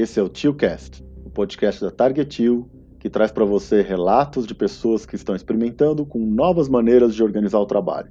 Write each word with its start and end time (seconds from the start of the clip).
Esse 0.00 0.18
é 0.18 0.22
o 0.22 0.30
TioCast, 0.30 1.04
o 1.26 1.28
podcast 1.28 1.78
da 1.82 1.90
Target 1.90 2.26
Tio, 2.30 2.70
que 2.98 3.10
traz 3.10 3.30
para 3.30 3.44
você 3.44 3.82
relatos 3.82 4.46
de 4.46 4.54
pessoas 4.54 5.04
que 5.04 5.14
estão 5.14 5.36
experimentando 5.36 6.06
com 6.06 6.20
novas 6.20 6.70
maneiras 6.70 7.14
de 7.14 7.22
organizar 7.22 7.58
o 7.58 7.66
trabalho, 7.66 8.10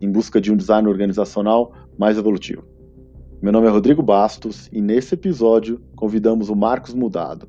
em 0.00 0.08
busca 0.08 0.40
de 0.40 0.52
um 0.52 0.56
design 0.56 0.88
organizacional 0.88 1.72
mais 1.98 2.16
evolutivo. 2.16 2.62
Meu 3.42 3.50
nome 3.50 3.66
é 3.66 3.70
Rodrigo 3.70 4.00
Bastos 4.00 4.68
e 4.72 4.80
nesse 4.80 5.14
episódio 5.16 5.82
convidamos 5.96 6.50
o 6.50 6.54
Marcos 6.54 6.94
Mudado, 6.94 7.48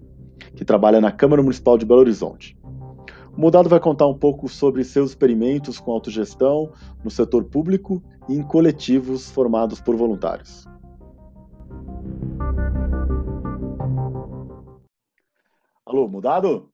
que 0.55 0.66
trabalha 0.66 0.99
na 0.99 1.12
Câmara 1.12 1.44
Municipal 1.44 1.77
de 1.77 1.86
Belo 1.86 1.99
Horizonte. 1.99 2.58
O 3.38 3.40
Mudado 3.40 3.70
vai 3.70 3.80
contar 3.80 4.08
um 4.08 4.17
pouco 4.17 4.48
sobre 4.48 4.84
seus 4.84 5.12
experimentos 5.12 5.80
com 5.80 5.91
autogestão 5.91 6.72
no 7.04 7.12
setor 7.12 7.44
público 7.44 8.02
e 8.27 8.34
em 8.34 8.41
coletivos 8.41 9.30
formados 9.30 9.80
por 9.80 9.95
voluntários. 9.95 10.66
Alô, 15.95 16.09
Mudado? 16.09 16.70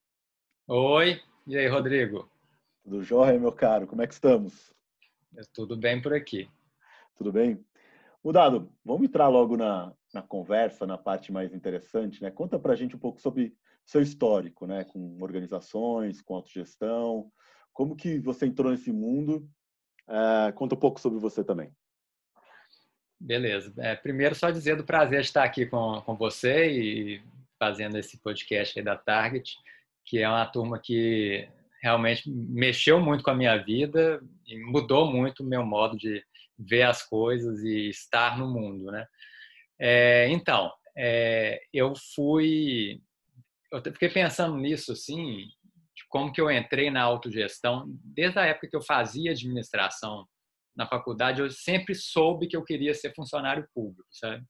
Oi, 0.67 1.21
e 1.45 1.55
aí, 1.55 1.67
Rodrigo? 1.67 2.27
Tudo 2.83 3.03
jóia, 3.03 3.39
meu 3.39 3.51
caro? 3.51 3.85
Como 3.85 4.01
é 4.01 4.07
que 4.07 4.15
estamos? 4.15 4.73
Tudo 5.53 5.77
bem 5.77 6.01
por 6.01 6.11
aqui. 6.11 6.49
Tudo 7.15 7.31
bem? 7.31 7.63
Mudado, 8.23 8.73
vamos 8.83 9.03
entrar 9.03 9.27
logo 9.27 9.55
na, 9.55 9.93
na 10.11 10.23
conversa, 10.23 10.87
na 10.87 10.97
parte 10.97 11.31
mais 11.31 11.53
interessante, 11.53 12.19
né? 12.19 12.31
Conta 12.31 12.57
pra 12.57 12.73
gente 12.73 12.95
um 12.95 12.99
pouco 12.99 13.21
sobre 13.21 13.55
seu 13.85 14.01
histórico, 14.01 14.65
né, 14.65 14.85
com 14.85 15.21
organizações, 15.21 16.19
com 16.19 16.33
autogestão, 16.33 17.31
como 17.71 17.95
que 17.95 18.17
você 18.17 18.47
entrou 18.47 18.71
nesse 18.71 18.91
mundo? 18.91 19.47
É, 20.09 20.51
conta 20.53 20.73
um 20.73 20.79
pouco 20.79 20.99
sobre 20.99 21.19
você 21.19 21.43
também. 21.43 21.71
Beleza. 23.19 23.71
É, 23.77 23.95
primeiro, 23.95 24.33
só 24.33 24.49
dizer 24.49 24.77
do 24.77 24.83
prazer 24.83 25.21
de 25.21 25.27
estar 25.27 25.43
aqui 25.43 25.67
com, 25.67 26.01
com 26.01 26.15
você 26.15 26.71
e 26.71 27.40
fazendo 27.61 27.95
esse 27.95 28.19
podcast 28.19 28.79
aí 28.79 28.83
da 28.83 28.97
Target, 28.97 29.55
que 30.03 30.17
é 30.17 30.27
uma 30.27 30.47
turma 30.47 30.79
que 30.83 31.47
realmente 31.83 32.27
mexeu 32.27 32.99
muito 32.99 33.23
com 33.23 33.29
a 33.29 33.35
minha 33.35 33.55
vida 33.55 34.19
e 34.47 34.57
mudou 34.57 35.11
muito 35.11 35.43
o 35.43 35.45
meu 35.45 35.63
modo 35.63 35.95
de 35.95 36.23
ver 36.57 36.81
as 36.81 37.03
coisas 37.03 37.63
e 37.63 37.87
estar 37.89 38.35
no 38.39 38.51
mundo, 38.51 38.85
né? 38.85 39.05
É, 39.79 40.27
então, 40.29 40.71
é, 40.97 41.61
eu 41.71 41.93
fui 42.15 42.99
eu 43.71 43.81
fiquei 43.81 44.09
pensando 44.09 44.57
nisso, 44.57 44.91
assim, 44.91 45.45
como 46.09 46.33
que 46.33 46.41
eu 46.41 46.51
entrei 46.51 46.89
na 46.89 47.03
autogestão. 47.03 47.85
Desde 48.03 48.39
a 48.39 48.45
época 48.45 48.67
que 48.69 48.75
eu 48.75 48.81
fazia 48.81 49.31
administração 49.31 50.27
na 50.75 50.87
faculdade, 50.87 51.41
eu 51.41 51.49
sempre 51.49 51.95
soube 51.95 52.47
que 52.47 52.57
eu 52.57 52.63
queria 52.63 52.93
ser 52.93 53.13
funcionário 53.13 53.67
público, 53.73 54.07
sabe? 54.11 54.43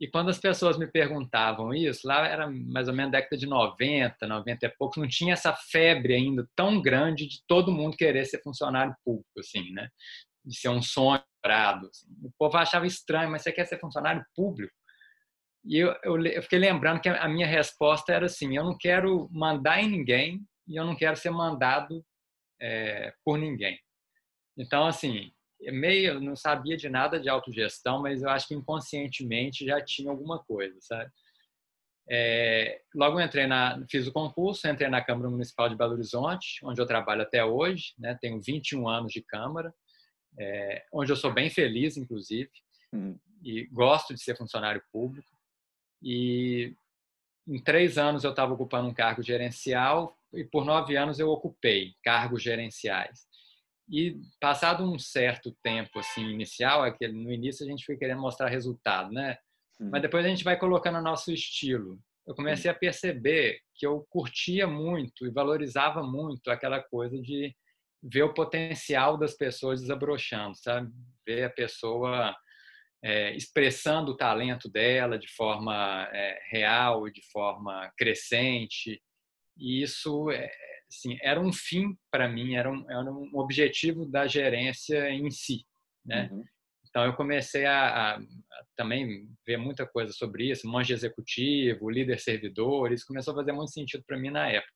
E 0.00 0.06
quando 0.06 0.28
as 0.28 0.38
pessoas 0.38 0.78
me 0.78 0.86
perguntavam 0.86 1.74
isso, 1.74 2.06
lá 2.06 2.26
era 2.26 2.48
mais 2.48 2.86
ou 2.88 2.94
menos 2.94 3.10
década 3.10 3.36
de 3.36 3.46
90, 3.46 4.26
90 4.26 4.66
e 4.66 4.68
pouco, 4.78 5.00
não 5.00 5.08
tinha 5.08 5.32
essa 5.32 5.52
febre 5.52 6.14
ainda 6.14 6.48
tão 6.54 6.80
grande 6.80 7.26
de 7.26 7.42
todo 7.48 7.72
mundo 7.72 7.96
querer 7.96 8.24
ser 8.24 8.40
funcionário 8.42 8.94
público, 9.04 9.40
assim, 9.40 9.72
né? 9.72 9.88
De 10.44 10.56
ser 10.56 10.68
um 10.68 10.80
sonho 10.80 11.22
dourado. 11.42 11.88
Assim. 11.88 12.06
O 12.22 12.30
povo 12.38 12.56
achava 12.56 12.86
estranho, 12.86 13.30
mas 13.30 13.42
você 13.42 13.50
quer 13.50 13.64
ser 13.64 13.80
funcionário 13.80 14.24
público? 14.36 14.72
E 15.64 15.78
eu, 15.78 15.94
eu, 16.04 16.24
eu, 16.26 16.42
fiquei 16.42 16.58
lembrando 16.60 17.00
que 17.00 17.08
a 17.08 17.28
minha 17.28 17.46
resposta 17.46 18.12
era 18.12 18.26
assim: 18.26 18.56
eu 18.56 18.64
não 18.64 18.78
quero 18.78 19.28
mandar 19.32 19.82
em 19.82 19.90
ninguém 19.90 20.40
e 20.66 20.76
eu 20.76 20.84
não 20.84 20.94
quero 20.94 21.16
ser 21.16 21.30
mandado 21.30 22.04
é, 22.60 23.12
por 23.24 23.36
ninguém. 23.36 23.78
Então, 24.56 24.86
assim, 24.86 25.32
meio 25.72 26.12
eu 26.12 26.20
não 26.20 26.36
sabia 26.36 26.76
de 26.76 26.88
nada 26.88 27.18
de 27.18 27.28
autogestão, 27.28 28.00
mas 28.00 28.22
eu 28.22 28.30
acho 28.30 28.48
que 28.48 28.54
inconscientemente 28.54 29.66
já 29.66 29.80
tinha 29.84 30.10
alguma 30.10 30.38
coisa, 30.38 30.76
sabe? 30.80 31.10
É, 32.10 32.80
logo 32.94 33.20
entrei 33.20 33.46
na, 33.46 33.84
fiz 33.88 34.06
o 34.06 34.12
concurso, 34.12 34.66
entrei 34.66 34.88
na 34.88 35.04
Câmara 35.04 35.28
Municipal 35.28 35.68
de 35.68 35.76
Belo 35.76 35.92
Horizonte, 35.92 36.64
onde 36.64 36.80
eu 36.80 36.86
trabalho 36.86 37.22
até 37.22 37.44
hoje, 37.44 37.92
né? 37.98 38.16
Tenho 38.20 38.40
21 38.40 38.88
anos 38.88 39.12
de 39.12 39.20
Câmara, 39.20 39.74
é, 40.38 40.86
onde 40.92 41.12
eu 41.12 41.16
sou 41.16 41.32
bem 41.32 41.50
feliz, 41.50 41.96
inclusive, 41.98 42.50
uhum. 42.92 43.18
e 43.42 43.66
gosto 43.66 44.14
de 44.14 44.22
ser 44.22 44.36
funcionário 44.36 44.82
público. 44.90 45.28
E 46.02 46.74
em 47.46 47.62
três 47.62 47.98
anos 47.98 48.24
eu 48.24 48.30
estava 48.30 48.54
ocupando 48.54 48.88
um 48.88 48.94
cargo 48.94 49.22
gerencial 49.22 50.18
e 50.32 50.44
por 50.44 50.64
nove 50.64 50.96
anos 50.96 51.18
eu 51.18 51.28
ocupei 51.28 51.94
cargos 52.02 52.42
gerenciais. 52.42 53.27
E 53.90 54.20
passado 54.40 54.84
um 54.84 54.98
certo 54.98 55.56
tempo 55.62 55.98
assim 55.98 56.22
inicial, 56.22 56.82
aquele 56.82 57.12
no 57.12 57.32
início 57.32 57.64
a 57.64 57.68
gente 57.68 57.84
foi 57.84 57.96
querendo 57.96 58.20
mostrar 58.20 58.48
resultado, 58.48 59.10
né? 59.12 59.36
Uhum. 59.80 59.90
Mas 59.90 60.02
depois 60.02 60.24
a 60.24 60.28
gente 60.28 60.44
vai 60.44 60.58
colocando 60.58 60.98
o 60.98 61.02
nosso 61.02 61.32
estilo. 61.32 61.98
Eu 62.26 62.34
comecei 62.34 62.70
a 62.70 62.74
perceber 62.74 63.60
que 63.74 63.86
eu 63.86 64.06
curtia 64.10 64.66
muito 64.66 65.26
e 65.26 65.30
valorizava 65.30 66.02
muito 66.02 66.50
aquela 66.50 66.82
coisa 66.82 67.18
de 67.18 67.56
ver 68.02 68.22
o 68.22 68.34
potencial 68.34 69.16
das 69.16 69.34
pessoas 69.34 69.80
desabrochando, 69.80 70.54
sabe? 70.54 70.92
Ver 71.26 71.44
a 71.44 71.50
pessoa 71.50 72.36
é, 73.02 73.34
expressando 73.34 74.12
o 74.12 74.16
talento 74.16 74.68
dela 74.68 75.18
de 75.18 75.28
forma 75.28 76.08
é, 76.12 76.38
real 76.50 77.08
de 77.10 77.22
forma 77.32 77.90
crescente. 77.96 79.00
E 79.56 79.82
isso 79.82 80.30
é, 80.30 80.50
assim, 80.88 81.18
era 81.22 81.40
um 81.40 81.52
fim 81.52 81.96
para 82.10 82.28
mim, 82.28 82.54
era 82.54 82.70
um, 82.70 82.90
era 82.90 83.10
um 83.10 83.30
objetivo 83.34 84.06
da 84.06 84.26
gerência 84.26 85.10
em 85.10 85.30
si. 85.30 85.64
Né? 86.04 86.28
Uhum. 86.32 86.44
Então 86.88 87.04
eu 87.04 87.14
comecei 87.14 87.66
a, 87.66 88.16
a, 88.16 88.20
também 88.76 89.28
ver 89.46 89.58
muita 89.58 89.86
coisa 89.86 90.12
sobre 90.12 90.50
isso, 90.50 90.66
monge 90.66 90.92
executivo, 90.92 91.90
líder 91.90 92.18
servidor, 92.18 92.92
isso 92.92 93.06
começou 93.06 93.32
a 93.32 93.36
fazer 93.36 93.52
muito 93.52 93.72
sentido 93.72 94.02
para 94.06 94.18
mim 94.18 94.30
na 94.30 94.48
época. 94.48 94.72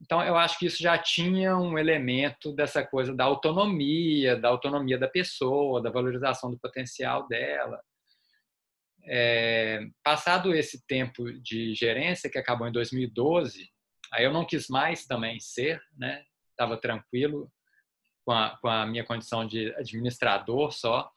Então, 0.00 0.22
eu 0.22 0.36
acho 0.36 0.58
que 0.58 0.66
isso 0.66 0.80
já 0.80 0.96
tinha 0.96 1.56
um 1.56 1.76
elemento 1.76 2.52
dessa 2.52 2.86
coisa 2.86 3.12
da 3.14 3.24
autonomia, 3.24 4.36
da 4.36 4.48
autonomia 4.48 4.96
da 4.96 5.08
pessoa, 5.08 5.82
da 5.82 5.90
valorização 5.90 6.50
do 6.50 6.58
potencial 6.58 7.26
dela. 7.26 7.80
É, 9.04 9.80
passado 10.04 10.54
esse 10.54 10.86
tempo 10.86 11.32
de 11.42 11.74
gerência, 11.74 12.30
que 12.30 12.38
acabou 12.38 12.68
em 12.68 12.72
2012, 12.72 13.68
aí 14.12 14.24
eu 14.24 14.32
não 14.32 14.44
quis 14.44 14.68
mais 14.68 15.06
também 15.06 15.38
ser, 15.40 15.82
né? 15.96 16.24
Estava 16.50 16.76
tranquilo 16.76 17.50
com 18.24 18.32
a, 18.32 18.58
com 18.60 18.68
a 18.68 18.86
minha 18.86 19.04
condição 19.04 19.46
de 19.46 19.74
administrador 19.76 20.72
só. 20.72 21.10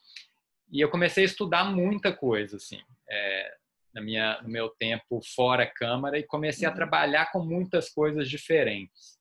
E 0.71 0.79
eu 0.79 0.89
comecei 0.89 1.23
a 1.23 1.25
estudar 1.25 1.65
muita 1.65 2.15
coisa, 2.15 2.55
assim. 2.57 2.81
É, 3.09 3.57
na 3.93 4.01
minha, 4.01 4.41
no 4.41 4.49
meu 4.49 4.69
tempo 4.69 5.21
fora 5.35 5.65
Câmara 5.65 6.17
e 6.17 6.23
comecei 6.23 6.65
a 6.65 6.69
uhum. 6.69 6.75
trabalhar 6.75 7.31
com 7.31 7.43
muitas 7.43 7.89
coisas 7.89 8.29
diferentes. 8.29 9.19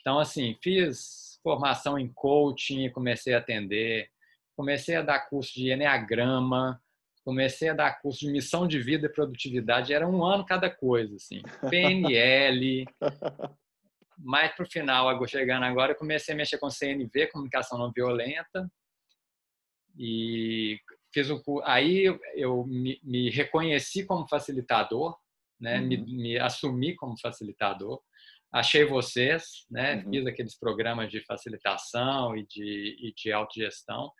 Então, 0.00 0.18
assim, 0.18 0.56
fiz 0.62 1.38
formação 1.42 1.98
em 1.98 2.12
coaching, 2.12 2.90
comecei 2.90 3.34
a 3.34 3.38
atender, 3.38 4.10
comecei 4.56 4.96
a 4.96 5.02
dar 5.02 5.20
curso 5.28 5.54
de 5.54 5.70
Enneagrama, 5.70 6.82
comecei 7.24 7.68
a 7.68 7.74
dar 7.74 8.00
curso 8.00 8.20
de 8.20 8.32
missão 8.32 8.66
de 8.66 8.80
vida 8.80 9.06
e 9.06 9.12
produtividade, 9.12 9.92
era 9.92 10.08
um 10.08 10.24
ano 10.24 10.44
cada 10.44 10.70
coisa, 10.70 11.16
assim, 11.16 11.42
PNL, 11.68 12.84
mais 14.18 14.54
para 14.54 14.64
o 14.64 14.70
final, 14.70 15.26
chegando 15.26 15.64
agora, 15.64 15.92
eu 15.92 15.96
comecei 15.96 16.34
a 16.34 16.36
mexer 16.36 16.58
com 16.58 16.70
CNV, 16.70 17.28
Comunicação 17.28 17.78
Não 17.78 17.92
Violenta, 17.92 18.70
e 19.98 20.78
fiz 21.12 21.28
o 21.30 21.42
aí 21.64 22.04
eu 22.34 22.64
me, 22.66 23.00
me 23.02 23.30
reconheci 23.30 24.04
como 24.04 24.28
facilitador, 24.28 25.16
né? 25.60 25.80
Uhum. 25.80 25.86
Me, 25.86 25.96
me, 25.96 26.38
assumi 26.38 26.94
como 26.94 27.18
facilitador. 27.20 28.00
Achei 28.52 28.84
vocês, 28.84 29.66
né? 29.70 29.96
Uhum. 29.96 30.10
Fiz 30.10 30.26
aqueles 30.26 30.58
programas 30.58 31.10
de 31.10 31.20
facilitação 31.24 32.36
e 32.36 32.46
de, 32.46 32.96
e 32.98 33.12
de 33.14 33.32
autogestão 33.32 34.10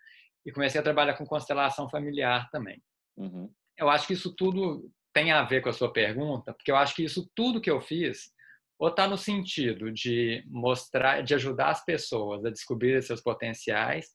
e 0.45 0.51
comecei 0.51 0.79
a 0.79 0.83
trabalhar 0.83 1.15
com 1.15 1.25
constelação 1.25 1.89
familiar 1.89 2.49
também. 2.51 2.81
Uhum. 3.21 3.49
Eu 3.77 3.89
acho 3.89 4.07
que 4.07 4.13
isso 4.13 4.33
tudo 4.35 4.91
tem 5.13 5.31
a 5.31 5.43
ver 5.43 5.61
com 5.61 5.69
a 5.69 5.73
sua 5.73 5.91
pergunta, 5.91 6.53
porque 6.53 6.71
eu 6.71 6.75
acho 6.75 6.95
que 6.95 7.03
isso 7.03 7.29
tudo 7.35 7.61
que 7.61 7.69
eu 7.69 7.81
fiz 7.81 8.31
ou 8.79 8.87
está 8.87 9.07
no 9.07 9.17
sentido 9.17 9.91
de 9.91 10.43
mostrar, 10.47 11.21
de 11.21 11.35
ajudar 11.35 11.69
as 11.69 11.85
pessoas 11.85 12.43
a 12.43 12.49
descobrir 12.49 12.99
seus 13.03 13.21
potenciais, 13.21 14.07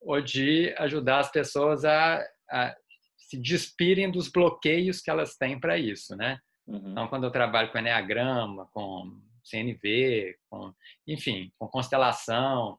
ou 0.00 0.20
de 0.20 0.74
ajudar 0.78 1.20
as 1.20 1.30
pessoas 1.30 1.84
a, 1.84 2.20
a 2.50 2.74
se 3.16 3.40
despirem 3.40 4.10
dos 4.10 4.28
bloqueios 4.28 5.00
que 5.00 5.10
elas 5.10 5.36
têm 5.36 5.60
para 5.60 5.78
isso, 5.78 6.16
né? 6.16 6.40
Uhum. 6.66 6.90
Então, 6.90 7.06
quando 7.06 7.24
eu 7.24 7.30
trabalho 7.30 7.70
com 7.70 7.78
Enneagrama, 7.78 8.66
com 8.72 9.22
CNV, 9.44 10.36
com, 10.48 10.74
enfim, 11.06 11.52
com 11.56 11.68
constelação, 11.68 12.76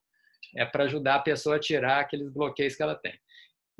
é 0.57 0.65
para 0.65 0.83
ajudar 0.83 1.15
a 1.15 1.19
pessoa 1.19 1.55
a 1.55 1.59
tirar 1.59 2.01
aqueles 2.01 2.29
bloqueios 2.29 2.75
que 2.75 2.83
ela 2.83 2.95
tem. 2.95 3.17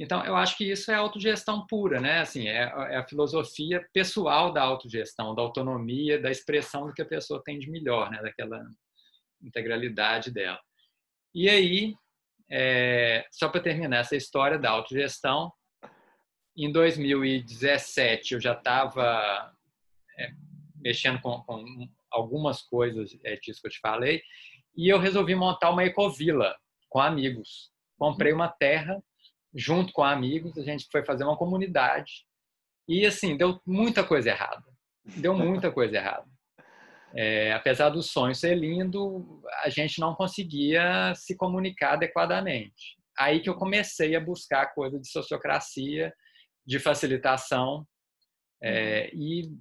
Então, 0.01 0.25
eu 0.25 0.35
acho 0.35 0.57
que 0.57 0.63
isso 0.63 0.89
é 0.89 0.95
autogestão 0.95 1.63
pura, 1.67 2.01
né? 2.01 2.21
Assim, 2.21 2.47
é, 2.47 2.63
é 2.63 2.95
a 2.97 3.07
filosofia 3.07 3.87
pessoal 3.93 4.51
da 4.51 4.63
autogestão, 4.63 5.35
da 5.35 5.43
autonomia, 5.43 6.19
da 6.19 6.31
expressão 6.31 6.87
do 6.87 6.93
que 6.93 7.03
a 7.03 7.07
pessoa 7.07 7.39
tem 7.45 7.59
de 7.59 7.69
melhor, 7.69 8.09
né? 8.09 8.19
Daquela 8.19 8.65
integralidade 9.43 10.31
dela. 10.31 10.59
E 11.35 11.47
aí, 11.47 11.93
é, 12.49 13.27
só 13.31 13.47
para 13.47 13.61
terminar 13.61 13.99
essa 13.99 14.15
história 14.15 14.57
da 14.57 14.71
autogestão, 14.71 15.53
em 16.57 16.71
2017 16.71 18.33
eu 18.33 18.41
já 18.41 18.53
estava 18.53 19.53
é, 20.17 20.31
mexendo 20.77 21.21
com, 21.21 21.43
com, 21.43 21.87
algumas 22.09 22.63
coisas 22.63 23.15
é, 23.23 23.35
disso 23.35 23.61
que 23.61 23.67
eu 23.67 23.71
te 23.71 23.79
falei, 23.79 24.23
e 24.75 24.89
eu 24.89 24.97
resolvi 24.97 25.35
montar 25.35 25.69
uma 25.69 25.85
ecovila 25.85 26.55
com 26.89 26.99
amigos. 26.99 27.71
Comprei 27.99 28.33
uma 28.33 28.49
terra 28.49 28.99
junto 29.53 29.91
com 29.93 30.03
amigos, 30.03 30.57
a 30.57 30.63
gente 30.63 30.87
foi 30.91 31.03
fazer 31.03 31.23
uma 31.23 31.37
comunidade 31.37 32.25
e 32.87 33.05
assim 33.05 33.37
deu 33.37 33.59
muita 33.65 34.03
coisa 34.03 34.29
errada, 34.29 34.63
deu 35.17 35.33
muita 35.33 35.71
coisa 35.71 35.97
errada. 35.97 36.27
É, 37.13 37.51
apesar 37.51 37.89
do 37.89 38.01
sonho 38.01 38.33
ser 38.33 38.55
lindo, 38.55 39.41
a 39.63 39.69
gente 39.69 39.99
não 39.99 40.15
conseguia 40.15 41.13
se 41.13 41.35
comunicar 41.35 41.93
adequadamente. 41.93 42.97
Aí 43.19 43.41
que 43.41 43.49
eu 43.49 43.55
comecei 43.55 44.15
a 44.15 44.19
buscar 44.19 44.73
coisa 44.73 44.97
de 44.97 45.07
sociocracia, 45.09 46.13
de 46.65 46.79
facilitação, 46.79 47.85
é, 48.63 49.13
e 49.13 49.51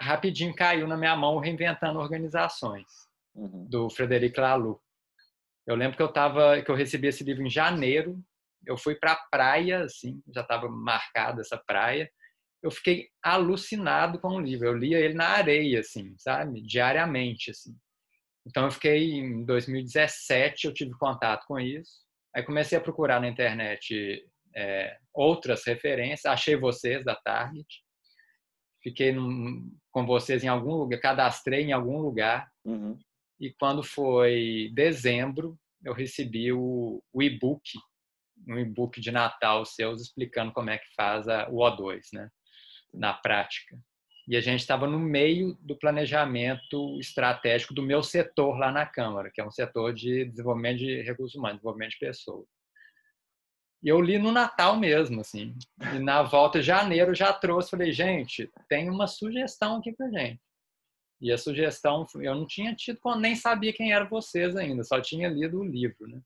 rapidinho 0.00 0.54
caiu 0.54 0.86
na 0.86 0.96
minha 0.96 1.16
mão 1.16 1.38
reinventando 1.38 1.98
organizações 1.98 2.86
uhum. 3.34 3.66
do 3.68 3.88
Frederic 3.88 4.38
Laloux. 4.38 4.80
Eu 5.66 5.74
lembro 5.74 5.96
que 5.96 6.02
eu 6.02 6.12
tava, 6.12 6.60
que 6.62 6.70
eu 6.70 6.74
recebi 6.74 7.08
esse 7.08 7.24
livro 7.24 7.42
em 7.44 7.50
janeiro. 7.50 8.22
Eu 8.66 8.76
fui 8.76 8.94
para 8.94 9.12
a 9.12 9.26
praia, 9.30 9.84
assim, 9.84 10.20
já 10.34 10.40
estava 10.42 10.68
marcada 10.68 11.40
essa 11.40 11.56
praia. 11.56 12.10
Eu 12.62 12.70
fiquei 12.70 13.08
alucinado 13.22 14.18
com 14.18 14.28
o 14.28 14.40
livro. 14.40 14.66
Eu 14.66 14.74
lia 14.74 14.98
ele 14.98 15.14
na 15.14 15.28
areia, 15.28 15.80
assim, 15.80 16.14
sabe, 16.18 16.60
diariamente, 16.62 17.50
assim. 17.50 17.74
Então 18.46 18.64
eu 18.64 18.70
fiquei 18.70 19.14
em 19.14 19.44
2017 19.44 20.66
eu 20.66 20.74
tive 20.74 20.92
contato 20.98 21.46
com 21.46 21.58
isso. 21.58 22.04
Aí 22.34 22.42
comecei 22.42 22.76
a 22.76 22.80
procurar 22.80 23.20
na 23.20 23.28
internet 23.28 24.24
é, 24.54 24.96
outras 25.14 25.64
referências. 25.64 26.26
Achei 26.26 26.56
vocês 26.56 27.04
da 27.04 27.14
Target 27.14 27.66
fiquei 28.86 29.10
num, 29.10 29.68
com 29.90 30.06
vocês 30.06 30.44
em 30.44 30.48
algum 30.48 30.76
lugar, 30.76 31.00
cadastrei 31.00 31.64
em 31.64 31.72
algum 31.72 31.98
lugar. 31.98 32.48
Uhum. 32.64 32.96
E 33.40 33.52
quando 33.58 33.82
foi 33.82 34.70
dezembro, 34.74 35.58
eu 35.84 35.92
recebi 35.92 36.52
o, 36.52 37.02
o 37.12 37.22
e-book, 37.22 37.62
um 38.46 38.58
e-book 38.58 39.00
de 39.00 39.10
Natal 39.10 39.64
seus 39.64 40.00
explicando 40.00 40.52
como 40.52 40.70
é 40.70 40.78
que 40.78 40.94
faz 40.94 41.28
a, 41.28 41.48
o 41.48 41.56
O2, 41.56 42.00
né, 42.12 42.30
na 42.92 43.12
prática. 43.14 43.78
E 44.28 44.36
a 44.36 44.40
gente 44.40 44.60
estava 44.60 44.88
no 44.88 44.98
meio 44.98 45.56
do 45.60 45.76
planejamento 45.76 46.98
estratégico 46.98 47.72
do 47.72 47.82
meu 47.82 48.02
setor 48.02 48.58
lá 48.58 48.72
na 48.72 48.84
Câmara, 48.84 49.30
que 49.32 49.40
é 49.40 49.44
um 49.44 49.50
setor 49.50 49.94
de 49.94 50.24
desenvolvimento 50.24 50.78
de 50.78 51.02
recursos 51.02 51.36
humanos, 51.36 51.58
desenvolvimento 51.58 51.92
de 51.92 51.98
pessoas. 51.98 52.46
E 53.82 53.88
eu 53.88 54.00
li 54.00 54.18
no 54.18 54.32
Natal 54.32 54.76
mesmo, 54.76 55.20
assim. 55.20 55.54
E 55.94 55.98
na 56.00 56.22
volta 56.22 56.58
de 56.58 56.66
janeiro 56.66 57.14
já 57.14 57.32
trouxe, 57.32 57.70
falei, 57.70 57.92
gente, 57.92 58.50
tem 58.68 58.90
uma 58.90 59.06
sugestão 59.06 59.76
aqui 59.76 59.92
pra 59.92 60.10
gente. 60.10 60.40
E 61.20 61.30
a 61.32 61.38
sugestão, 61.38 62.04
eu 62.16 62.34
não 62.34 62.46
tinha 62.46 62.74
tido, 62.74 62.98
nem 63.16 63.36
sabia 63.36 63.72
quem 63.72 63.92
eram 63.92 64.08
vocês 64.08 64.56
ainda, 64.56 64.82
só 64.82 65.00
tinha 65.00 65.28
lido 65.28 65.60
o 65.60 65.64
livro, 65.64 66.08
né? 66.08 66.20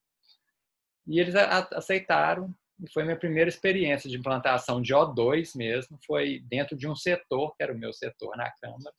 E 1.06 1.18
eles 1.18 1.34
aceitaram, 1.34 2.54
e 2.82 2.90
foi 2.90 3.04
minha 3.04 3.18
primeira 3.18 3.48
experiência 3.48 4.08
de 4.08 4.16
implantação 4.16 4.80
de 4.80 4.94
O2 4.94 5.56
mesmo, 5.56 5.98
foi 6.06 6.40
dentro 6.48 6.76
de 6.76 6.88
um 6.88 6.94
setor, 6.94 7.54
que 7.56 7.62
era 7.62 7.72
o 7.72 7.78
meu 7.78 7.92
setor 7.92 8.36
na 8.36 8.50
Câmara, 8.60 8.94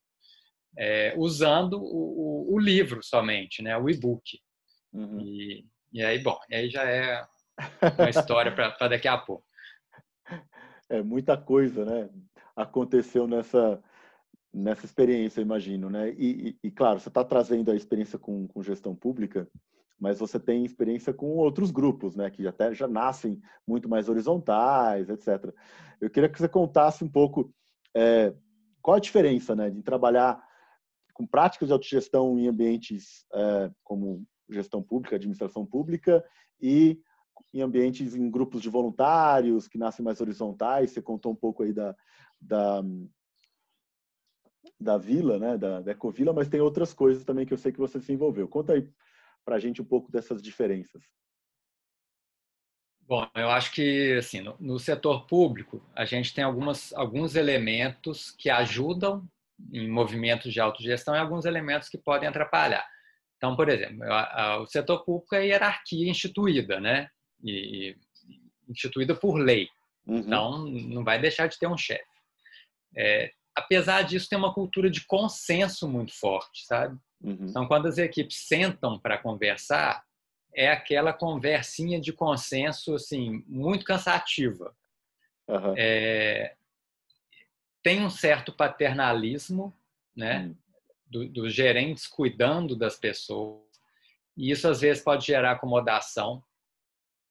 é, 0.77 1.13
usando 1.18 1.81
o, 1.81 2.50
o, 2.50 2.56
o, 2.56 2.59
livro 2.59 3.03
somente, 3.03 3.62
né? 3.62 3.77
O 3.77 3.89
e-book. 3.89 4.39
Uhum. 4.94 5.19
E, 5.19 5.65
e 5.92 6.03
aí, 6.03 6.19
bom, 6.19 6.38
aí 6.51 6.69
já 6.69 6.83
é 6.83 7.25
uma 7.98 8.09
história 8.09 8.54
para 8.54 8.88
daqui 8.88 9.07
a 9.07 9.18
pouco. 9.18 9.45
É 10.89 11.01
muita 11.01 11.38
coisa, 11.38 11.86
né? 11.86 12.09
Aconteceu 12.56 13.27
nessa 13.27 13.81
nessa 14.54 14.86
experiência, 14.86 15.42
imagino, 15.42 15.89
né? 15.89 16.12
E, 16.18 16.50
e, 16.50 16.68
e 16.68 16.71
claro, 16.71 17.00
você 17.00 17.07
está 17.07 17.24
trazendo 17.24 17.71
a 17.71 17.75
experiência 17.75 18.19
com, 18.19 18.47
com, 18.47 18.62
gestão 18.62 18.94
pública, 18.94 19.47
mas 20.01 20.18
você 20.18 20.39
tem 20.39 20.65
experiência 20.65 21.13
com 21.13 21.38
outros 21.38 21.69
grupos, 21.69 22.15
né? 22.15 22.31
Que 22.31 22.48
até 22.48 22.74
já 22.74 22.88
nascem 22.88 23.39
muito 23.68 23.88
mais 23.88 24.09
horizontais, 24.09 25.07
etc. 25.09 25.53
Eu 26.01 26.09
queria 26.09 26.27
que 26.27 26.39
você 26.39 26.50
contasse 26.50 27.03
um 27.03 27.07
pouco 27.07 27.53
é, 27.95 28.33
qual 28.81 28.98
a 28.98 29.00
diferença, 29.00 29.56
né, 29.56 29.69
de 29.69 29.83
trabalhar 29.83 30.44
com 31.13 31.27
práticas 31.27 31.68
de 31.68 31.74
autogestão 31.74 32.39
em 32.39 32.48
ambientes 32.48 33.27
é, 33.31 33.71
como 33.83 34.25
gestão 34.50 34.81
pública, 34.81 35.18
administração 35.18 35.68
pública 35.68 36.25
e 36.59 37.00
em 37.54 37.62
ambientes, 37.62 38.15
em 38.15 38.30
grupos 38.31 38.59
de 38.59 38.69
voluntários, 38.69 39.68
que 39.68 39.77
nascem 39.77 40.04
mais 40.04 40.19
horizontais. 40.19 40.89
Você 40.89 41.01
contou 41.01 41.31
um 41.31 41.36
pouco 41.36 41.62
aí 41.62 41.74
da, 41.74 41.95
da, 42.39 42.81
da 44.80 44.97
vila, 44.97 45.38
né, 45.38 45.57
da, 45.59 45.81
da 45.81 45.92
Ecovila, 45.92 46.33
mas 46.33 46.50
tem 46.50 46.59
outras 46.59 46.92
coisas 46.92 47.24
também 47.24 47.45
que 47.45 47.54
eu 47.54 47.57
sei 47.57 47.71
que 47.71 47.80
você 47.80 48.00
se 48.00 48.12
envolveu. 48.12 48.47
Conta 48.47 48.74
aí 48.74 48.89
para 49.46 49.56
a 49.56 49.60
gente 49.60 49.82
um 49.82 49.86
pouco 49.86 50.12
dessas 50.12 50.42
diferenças. 50.42 51.04
Bom, 53.02 53.28
eu 53.36 53.50
acho 53.50 53.74
que 53.74 54.14
assim, 54.18 54.42
no, 54.42 54.56
no, 54.60 54.80
setor 54.80 55.28
público 55.28 55.86
a 55.94 56.06
gente 56.06 56.34
tem 56.34 56.44
algumas, 56.44 56.94
alguns 56.94 57.36
elementos 57.36 58.32
que 58.32 58.50
ajudam 58.50 59.28
em 59.74 59.90
movimentos 59.90 60.54
de 60.54 60.60
autogestão 60.60 61.14
e 61.14 61.20
alguns 61.20 61.46
elementos 61.46 61.90
que 61.90 61.98
podem 61.98 62.30
atrapalhar. 62.30 62.88
Então, 63.36 63.56
por 63.56 63.68
exemplo, 63.70 64.04
a, 64.04 64.44
a, 64.44 64.60
o 64.60 64.66
setor 64.66 65.04
público 65.04 65.36
é 65.36 65.48
hierarquia 65.48 66.10
instituída, 66.10 66.80
né? 66.80 67.10
e, 67.44 67.96
instituída 68.70 69.16
por 69.16 69.36
lei. 69.36 69.68
Uhum. 70.06 70.18
Então, 70.18 70.66
não 70.66 71.04
vai 71.04 71.20
deixar 71.20 71.48
de 71.48 71.58
ter 71.58 71.68
um 71.68 71.78
chefe. 71.78 72.04
É, 72.96 73.32
apesar 73.56 74.04
disso, 74.04 74.30
tem 74.30 74.38
uma 74.38 74.54
cultura 74.54 74.90
de 74.90 75.06
consenso 75.06 75.88
muito 75.88 76.14
forte, 76.18 76.66
sabe? 76.66 76.98
Uhum. 77.23 77.47
Então, 77.50 77.68
quando 77.68 77.88
as 77.88 77.97
equipes 77.97 78.47
sentam 78.47 79.00
para 79.00 79.18
conversar, 79.18 80.03
é 80.53 80.69
aquela 80.69 81.13
conversinha 81.13 82.00
de 82.00 82.12
consenso, 82.12 82.95
assim, 82.95 83.44
muito 83.47 83.85
cansativa. 83.85 84.75
Uhum. 85.47 85.73
É, 85.77 86.56
tem 87.83 88.03
um 88.03 88.09
certo 88.09 88.51
paternalismo, 88.51 89.75
né? 90.15 90.45
Uhum. 90.45 90.56
Do, 91.07 91.27
dos 91.27 91.53
gerentes 91.53 92.07
cuidando 92.07 92.75
das 92.75 92.95
pessoas. 92.95 93.62
E 94.38 94.50
isso, 94.50 94.68
às 94.68 94.79
vezes, 94.79 95.03
pode 95.03 95.25
gerar 95.25 95.51
acomodação. 95.51 96.44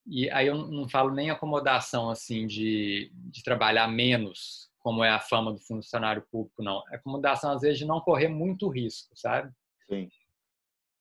E 0.07 0.31
aí 0.31 0.47
eu 0.47 0.55
não 0.55 0.89
falo 0.89 1.11
nem 1.11 1.31
acomodação 1.31 2.11
assim 2.11 2.47
de, 2.47 3.11
de 3.15 3.43
trabalhar 3.43 3.87
menos, 3.89 4.71
como 4.81 5.05
é 5.05 5.11
a 5.11 5.21
fama 5.21 5.53
do 5.53 5.59
funcionário 5.59 6.27
público, 6.31 6.63
não. 6.63 6.83
É 6.91 6.97
acomodação, 6.97 7.53
às 7.53 7.63
vezes, 7.63 7.79
de 7.79 7.87
não 7.87 8.01
correr 8.01 8.29
muito 8.29 8.69
risco, 8.69 9.17
sabe? 9.17 9.53
Sim. 9.91 10.09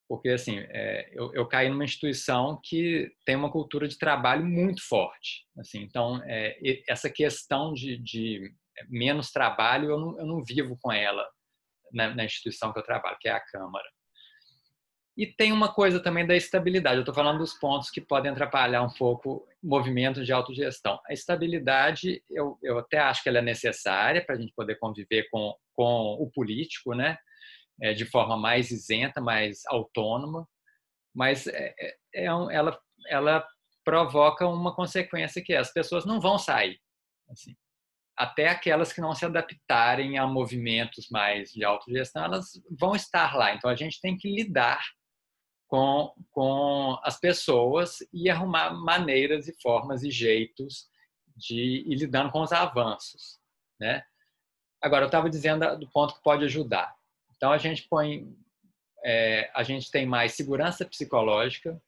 Porque, 0.08 0.30
assim, 0.30 0.58
é, 0.58 1.08
eu, 1.14 1.32
eu 1.36 1.48
caí 1.48 1.70
numa 1.70 1.84
instituição 1.84 2.60
que 2.64 3.12
tem 3.24 3.36
uma 3.36 3.52
cultura 3.52 3.88
de 3.88 3.98
trabalho 3.98 4.44
muito 4.44 4.82
forte. 4.88 5.46
Assim, 5.60 5.84
então, 5.84 6.20
é, 6.26 6.58
essa 6.88 7.12
questão 7.12 7.74
de, 7.74 7.98
de 7.98 8.52
menos 8.90 9.32
trabalho, 9.32 9.92
eu 9.92 10.00
não, 10.00 10.20
eu 10.20 10.26
não 10.26 10.44
vivo 10.44 10.76
com 10.82 10.92
ela 10.92 11.28
na, 11.94 12.16
na 12.16 12.26
instituição 12.26 12.74
que 12.74 12.80
eu 12.80 12.84
trabalho, 12.84 13.18
que 13.22 13.30
é 13.30 13.34
a 13.34 13.40
Câmara. 13.40 13.86
E 15.16 15.28
tem 15.28 15.52
uma 15.52 15.72
coisa 15.72 16.00
também 16.00 16.26
da 16.26 16.36
estabilidade. 16.36 16.96
Eu 16.96 17.02
estou 17.02 17.14
falando 17.14 17.40
dos 17.40 17.54
pontos 17.54 17.92
que 17.92 18.00
podem 18.02 18.32
atrapalhar 18.32 18.82
um 18.82 18.94
pouco 18.94 19.46
movimentos 19.62 20.26
de 20.26 20.32
autogestão. 20.32 20.98
A 21.08 21.14
estabilidade, 21.14 22.24
eu, 22.30 22.58
eu 22.64 22.80
até 22.80 22.98
acho 23.00 23.22
que 23.22 23.30
ela 23.30 23.40
é 23.40 23.42
necessária 23.42 24.26
para 24.26 24.36
a 24.36 24.40
gente 24.40 24.54
poder 24.56 24.80
conviver 24.80 25.28
com, 25.30 25.54
com 25.76 26.18
o 26.20 26.32
político, 26.32 26.96
né? 26.96 27.18
É, 27.82 27.94
de 27.94 28.06
forma 28.06 28.38
mais 28.38 28.72
isenta, 28.72 29.22
mais 29.22 29.66
autônoma. 29.68 30.48
Mas 31.16 31.48
é, 31.48 31.74
é, 31.80 31.98
é 32.14 32.26
ela, 32.26 32.80
ela 33.08 33.48
provoca 33.84 34.48
uma 34.48 34.76
consequência 34.76 35.44
que 35.44 35.54
é, 35.54 35.58
as 35.58 35.72
pessoas 35.72 36.06
não 36.06 36.20
vão 36.20 36.38
sair. 36.38 36.80
Assim. 37.30 37.56
Até 38.18 38.50
aquelas 38.50 38.92
que 38.92 39.02
não 39.02 39.16
se 39.16 39.26
adaptarem 39.26 40.18
a 40.18 40.28
movimentos 40.28 41.08
mais 41.10 41.52
de 41.52 41.64
autogestão, 41.64 42.26
elas 42.26 42.52
vão 42.78 42.96
estar 42.96 43.36
lá. 43.36 43.54
Então, 43.54 43.70
a 43.70 43.76
gente 43.76 44.02
tem 44.02 44.18
que 44.18 44.30
lidar 44.30 44.84
com, 45.70 46.14
com 46.32 47.00
as 47.04 47.20
pessoas 47.20 48.00
e 48.12 48.30
arrumar 48.30 48.74
maneiras 48.74 49.48
e 49.48 49.62
formas 49.62 50.04
e 50.04 50.12
jeitos 50.12 50.90
de 51.36 51.86
ir 51.88 51.96
lidando 51.96 52.32
com 52.32 52.42
os 52.42 52.52
avanços, 52.52 53.40
né? 53.80 54.04
Agora, 54.82 55.04
eu 55.04 55.08
estava 55.08 55.30
dizendo 55.30 55.78
do 55.78 55.90
ponto 55.90 56.16
que 56.16 56.24
pode 56.24 56.44
ajudar. 56.46 56.94
Então, 57.40 57.54
a 57.54 57.58
gente 57.58 57.88
põe, 57.88 58.36
é, 59.02 59.50
a 59.56 59.64
gente 59.64 59.90
tem 59.90 60.06
mais 60.06 60.34
segurança 60.34 60.84
psicológica 60.84 61.82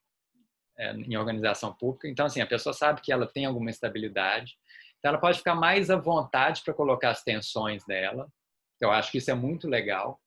é, 0.77 0.93
em 0.93 1.17
organização 1.17 1.73
pública. 1.73 2.07
Então, 2.07 2.25
assim, 2.25 2.39
a 2.39 2.47
pessoa 2.47 2.71
sabe 2.71 3.01
que 3.01 3.11
ela 3.11 3.27
tem 3.27 3.43
alguma 3.43 3.69
estabilidade. 3.69 4.57
Então, 4.97 5.09
ela 5.09 5.19
pode 5.19 5.39
ficar 5.39 5.55
mais 5.55 5.89
à 5.89 5.97
vontade 5.97 6.61
para 6.63 6.73
colocar 6.73 7.09
as 7.09 7.21
tensões 7.21 7.83
dela. 7.83 8.31
Eu 8.79 8.91
acho 8.91 9.11
que 9.11 9.17
isso 9.17 9.29
é 9.29 9.33
muito 9.33 9.67
legal. 9.67 10.21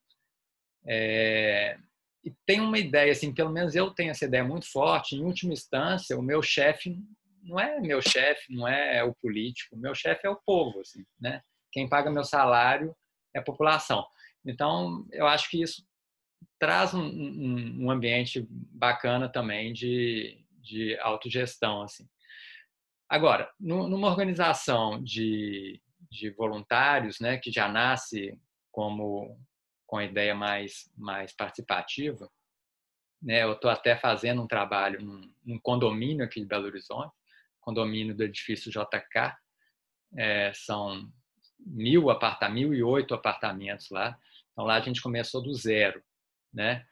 É, 0.87 1.79
e 2.23 2.31
tem 2.45 2.61
uma 2.61 2.79
ideia, 2.79 3.11
assim, 3.11 3.33
pelo 3.33 3.49
menos 3.49 3.75
eu 3.75 3.91
tenho 3.91 4.11
essa 4.11 4.27
ideia 4.27 4.45
muito 4.45 4.71
forte, 4.71 5.17
em 5.17 5.25
última 5.25 5.55
instância, 5.55 6.19
o 6.19 6.23
meu 6.23 6.43
chefe 6.43 6.99
não 7.43 7.59
é 7.59 7.81
meu 7.81 8.03
chefe, 8.03 8.55
não 8.55 8.69
é 8.69 9.03
o 9.03 9.15
político, 9.15 9.75
meu 9.77 9.95
chefe 9.95 10.27
é 10.27 10.31
o 10.31 10.37
povo, 10.37 10.81
assim, 10.81 11.03
né? 11.19 11.43
Quem 11.73 11.89
paga 11.89 12.11
meu 12.11 12.25
salário 12.25 12.95
é 13.35 13.39
a 13.39 13.43
população. 13.43 14.07
Então, 14.47 15.07
eu 15.13 15.27
acho 15.27 15.49
que 15.51 15.63
isso 15.63 15.87
traz 16.59 16.95
um, 16.95 17.05
um, 17.05 17.85
um 17.85 17.91
ambiente 17.91 18.47
bacana 18.51 19.29
também 19.29 19.73
de, 19.73 20.45
de 20.61 20.99
autogestão. 21.01 21.83
Assim. 21.83 22.09
Agora, 23.09 23.51
numa 23.59 24.09
organização 24.09 25.03
de, 25.03 25.81
de 26.11 26.31
voluntários, 26.31 27.21
né, 27.21 27.39
que 27.39 27.51
já 27.51 27.69
nasce 27.69 28.39
como 28.71 29.39
com 29.87 29.99
a 29.99 30.05
ideia 30.05 30.35
mais, 30.35 30.91
mais 30.97 31.35
participativa, 31.35 32.29
né, 33.23 33.43
eu 33.43 33.53
estou 33.53 33.71
até 33.71 33.97
fazendo 33.97 34.43
um 34.43 34.47
trabalho 34.47 35.03
num, 35.03 35.33
num, 35.45 35.59
condomínio 35.59 36.25
aqui 36.25 36.41
de 36.41 36.47
Belo 36.47 36.67
Horizonte, 36.67 37.15
condomínio 37.61 38.15
do 38.15 38.23
edifício 38.23 38.71
JK, 38.71 39.35
é, 40.17 40.53
são 40.55 41.11
mil 41.59 42.11
apartamentos, 42.11 42.71
mil 42.71 42.75
e 42.75 42.83
oito 42.83 43.15
apartamentos 43.15 43.89
lá, 43.91 44.19
então 44.55 44.65
lá 44.65 44.77
a 44.77 44.81
gente 44.81 45.03
começou 45.03 45.43
do 45.43 45.53
zero, 45.53 46.03
né? 46.53 46.87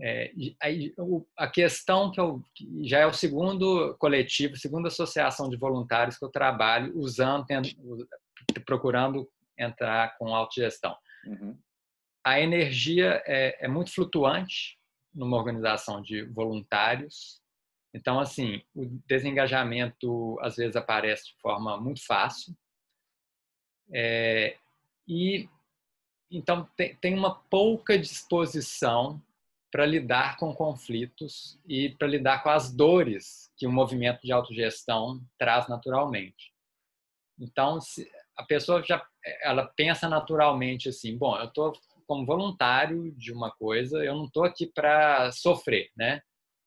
É, 0.00 0.32
aí, 0.62 0.94
a 1.36 1.48
questão 1.48 2.10
que, 2.12 2.20
eu, 2.20 2.44
que 2.54 2.86
já 2.86 3.00
é 3.00 3.06
o 3.06 3.12
segundo 3.12 3.96
coletivo, 3.98 4.56
segunda 4.56 4.88
associação 4.88 5.48
de 5.48 5.56
voluntários 5.56 6.16
que 6.16 6.24
eu 6.24 6.30
trabalho 6.30 6.96
usando, 6.96 7.46
procurando 8.64 9.28
entrar 9.58 10.16
com 10.16 10.34
autogestão. 10.34 10.96
Uhum. 11.26 11.58
A 12.24 12.40
energia 12.40 13.22
é, 13.26 13.64
é, 13.64 13.68
muito 13.68 13.92
flutuante 13.92 14.78
numa 15.12 15.36
organização 15.36 16.00
de 16.00 16.22
voluntários. 16.26 17.40
Então, 17.92 18.20
assim, 18.20 18.62
o 18.74 18.86
desengajamento 19.06 20.38
às 20.40 20.56
vezes 20.56 20.76
aparece 20.76 21.28
de 21.28 21.40
forma 21.40 21.80
muito 21.80 22.04
fácil. 22.06 22.54
É, 23.92 24.56
e 25.08 25.48
então 26.30 26.68
tem, 26.76 26.94
tem 26.96 27.14
uma 27.14 27.34
pouca 27.34 27.98
disposição 27.98 29.22
para 29.70 29.84
lidar 29.84 30.36
com 30.38 30.54
conflitos 30.54 31.60
e 31.66 31.90
para 31.90 32.08
lidar 32.08 32.42
com 32.42 32.48
as 32.48 32.72
dores 32.72 33.50
que 33.56 33.66
o 33.66 33.72
movimento 33.72 34.20
de 34.22 34.32
autogestão 34.32 35.20
traz 35.38 35.68
naturalmente. 35.68 36.52
Então, 37.38 37.78
a 38.36 38.44
pessoa 38.44 38.82
já 38.82 39.04
ela 39.42 39.66
pensa 39.76 40.08
naturalmente 40.08 40.88
assim, 40.88 41.16
bom, 41.16 41.36
eu 41.36 41.46
estou 41.46 41.72
como 42.06 42.24
voluntário 42.24 43.12
de 43.12 43.32
uma 43.32 43.50
coisa, 43.50 44.02
eu 44.02 44.16
não 44.16 44.24
estou 44.24 44.44
aqui 44.44 44.66
para 44.66 45.30
sofrer, 45.32 45.90
né? 45.94 46.22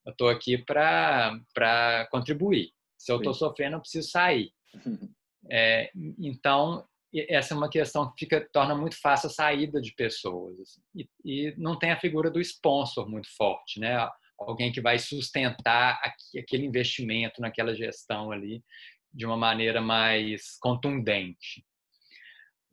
Eu 0.05 0.11
estou 0.11 0.29
aqui 0.29 0.57
para 0.57 2.07
contribuir. 2.11 2.71
Se 2.97 3.11
eu 3.11 3.17
estou 3.17 3.33
sofrendo, 3.33 3.77
eu 3.77 3.81
preciso 3.81 4.09
sair. 4.09 4.53
É, 5.49 5.91
então, 6.19 6.87
essa 7.13 7.53
é 7.53 7.57
uma 7.57 7.69
questão 7.69 8.11
que 8.11 8.25
fica, 8.25 8.47
torna 8.51 8.75
muito 8.75 8.99
fácil 8.99 9.27
a 9.27 9.31
saída 9.31 9.81
de 9.81 9.93
pessoas. 9.93 10.59
Assim. 10.59 10.81
E, 10.95 11.09
e, 11.25 11.55
não 11.57 11.77
tem 11.77 11.91
a 11.91 11.99
figura 11.99 12.31
do 12.31 12.39
sponsor 12.39 13.09
muito 13.09 13.27
forte, 13.35 13.79
né? 13.79 14.09
Alguém 14.39 14.71
que 14.71 14.81
vai 14.81 14.97
sustentar 14.97 16.01
aquele 16.35 16.65
investimento 16.65 17.41
naquela 17.41 17.75
gestão 17.75 18.31
ali 18.31 18.63
de 19.13 19.25
uma 19.25 19.37
maneira 19.37 19.81
mais 19.81 20.57
contundente. 20.59 21.65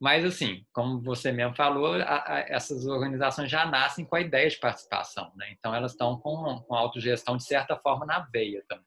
Mas, 0.00 0.24
assim, 0.24 0.64
como 0.72 1.02
você 1.02 1.32
mesmo 1.32 1.56
falou, 1.56 1.94
a, 1.94 2.34
a, 2.34 2.38
essas 2.48 2.86
organizações 2.86 3.50
já 3.50 3.66
nascem 3.66 4.04
com 4.04 4.14
a 4.14 4.20
ideia 4.20 4.48
de 4.48 4.56
participação, 4.58 5.32
né? 5.34 5.50
Então, 5.58 5.74
elas 5.74 5.90
estão 5.90 6.18
com, 6.20 6.60
com 6.60 6.74
a 6.74 6.78
autogestão, 6.78 7.36
de 7.36 7.44
certa 7.44 7.76
forma, 7.76 8.06
na 8.06 8.20
veia 8.20 8.64
também. 8.68 8.86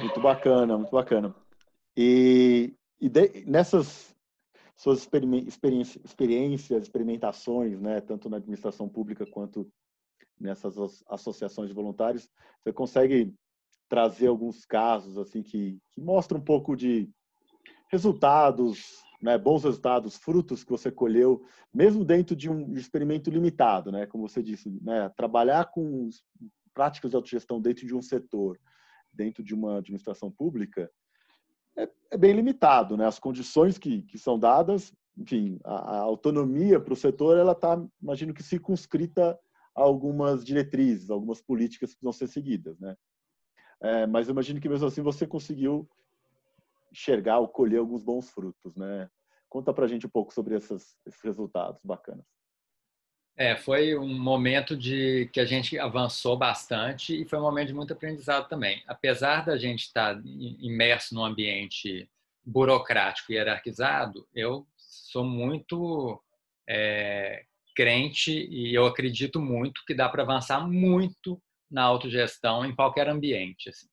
Muito 0.00 0.20
bacana, 0.20 0.78
muito 0.78 0.92
bacana. 0.92 1.34
E, 1.96 2.74
e 3.00 3.08
de, 3.08 3.44
nessas 3.46 4.14
suas 4.76 5.08
experiências, 6.04 6.82
experimentações, 6.82 7.80
né, 7.80 8.00
tanto 8.00 8.28
na 8.28 8.36
administração 8.36 8.88
pública 8.88 9.24
quanto 9.24 9.66
nessas 10.38 10.76
associações 11.08 11.68
de 11.68 11.74
voluntários, 11.74 12.28
você 12.62 12.72
consegue 12.72 13.34
trazer 13.88 14.26
alguns 14.26 14.66
casos 14.66 15.16
assim 15.16 15.42
que, 15.42 15.78
que 15.92 16.00
mostram 16.00 16.38
um 16.38 16.44
pouco 16.44 16.76
de 16.76 17.08
resultados, 17.90 19.02
né, 19.22 19.38
bons 19.38 19.64
resultados, 19.64 20.16
frutos 20.16 20.62
que 20.62 20.70
você 20.70 20.90
colheu, 20.90 21.42
mesmo 21.72 22.04
dentro 22.04 22.36
de 22.36 22.50
um 22.50 22.74
experimento 22.74 23.30
limitado, 23.30 23.90
né, 23.90 24.06
como 24.06 24.28
você 24.28 24.42
disse, 24.42 24.68
né, 24.82 25.08
trabalhar 25.16 25.70
com 25.70 26.10
práticas 26.74 27.10
de 27.10 27.16
autogestão 27.16 27.60
dentro 27.60 27.86
de 27.86 27.94
um 27.94 28.02
setor, 28.02 28.60
dentro 29.10 29.42
de 29.42 29.54
uma 29.54 29.78
administração 29.78 30.30
pública, 30.30 30.90
é, 31.76 31.88
é 32.10 32.16
bem 32.16 32.32
limitado, 32.32 32.96
né? 32.96 33.06
As 33.06 33.18
condições 33.18 33.78
que, 33.78 34.02
que 34.02 34.18
são 34.18 34.38
dadas, 34.38 34.92
enfim, 35.16 35.58
a, 35.64 35.74
a 35.74 35.98
autonomia 36.00 36.80
para 36.80 36.92
o 36.92 36.96
setor, 36.96 37.36
ela 37.36 37.52
está, 37.52 37.80
imagino 38.02 38.34
que 38.34 38.42
circunscrita 38.42 39.38
a 39.74 39.82
algumas 39.82 40.44
diretrizes, 40.44 41.10
algumas 41.10 41.40
políticas 41.40 41.94
que 41.94 42.02
vão 42.02 42.12
ser 42.12 42.26
seguidas, 42.28 42.78
né? 42.78 42.96
É, 43.80 44.06
mas 44.06 44.28
imagino 44.28 44.60
que 44.60 44.68
mesmo 44.68 44.86
assim 44.86 45.02
você 45.02 45.26
conseguiu 45.26 45.88
enxergar 46.90 47.38
ou 47.38 47.48
colher 47.48 47.78
alguns 47.78 48.02
bons 48.02 48.30
frutos, 48.30 48.74
né? 48.74 49.10
Conta 49.48 49.72
para 49.72 49.84
a 49.84 49.88
gente 49.88 50.06
um 50.06 50.10
pouco 50.10 50.32
sobre 50.32 50.56
essas, 50.56 50.96
esses 51.06 51.20
resultados 51.20 51.80
bacanas. 51.84 52.24
É, 53.38 53.54
foi 53.54 53.94
um 53.94 54.18
momento 54.18 54.74
de 54.74 55.28
que 55.30 55.40
a 55.40 55.44
gente 55.44 55.78
avançou 55.78 56.38
bastante 56.38 57.20
e 57.20 57.28
foi 57.28 57.38
um 57.38 57.42
momento 57.42 57.68
de 57.68 57.74
muito 57.74 57.92
aprendizado 57.92 58.48
também. 58.48 58.82
Apesar 58.86 59.44
da 59.44 59.58
gente 59.58 59.80
estar 59.80 60.18
imerso 60.24 61.14
num 61.14 61.24
ambiente 61.24 62.08
burocrático 62.42 63.32
e 63.32 63.34
hierarquizado, 63.34 64.26
eu 64.34 64.66
sou 64.76 65.22
muito 65.22 66.18
é, 66.66 67.44
crente 67.74 68.32
e 68.32 68.74
eu 68.74 68.86
acredito 68.86 69.38
muito 69.38 69.82
que 69.86 69.94
dá 69.94 70.08
para 70.08 70.22
avançar 70.22 70.66
muito 70.66 71.38
na 71.70 71.82
autogestão 71.82 72.64
em 72.64 72.74
qualquer 72.74 73.06
ambiente. 73.06 73.68
Assim. 73.68 73.86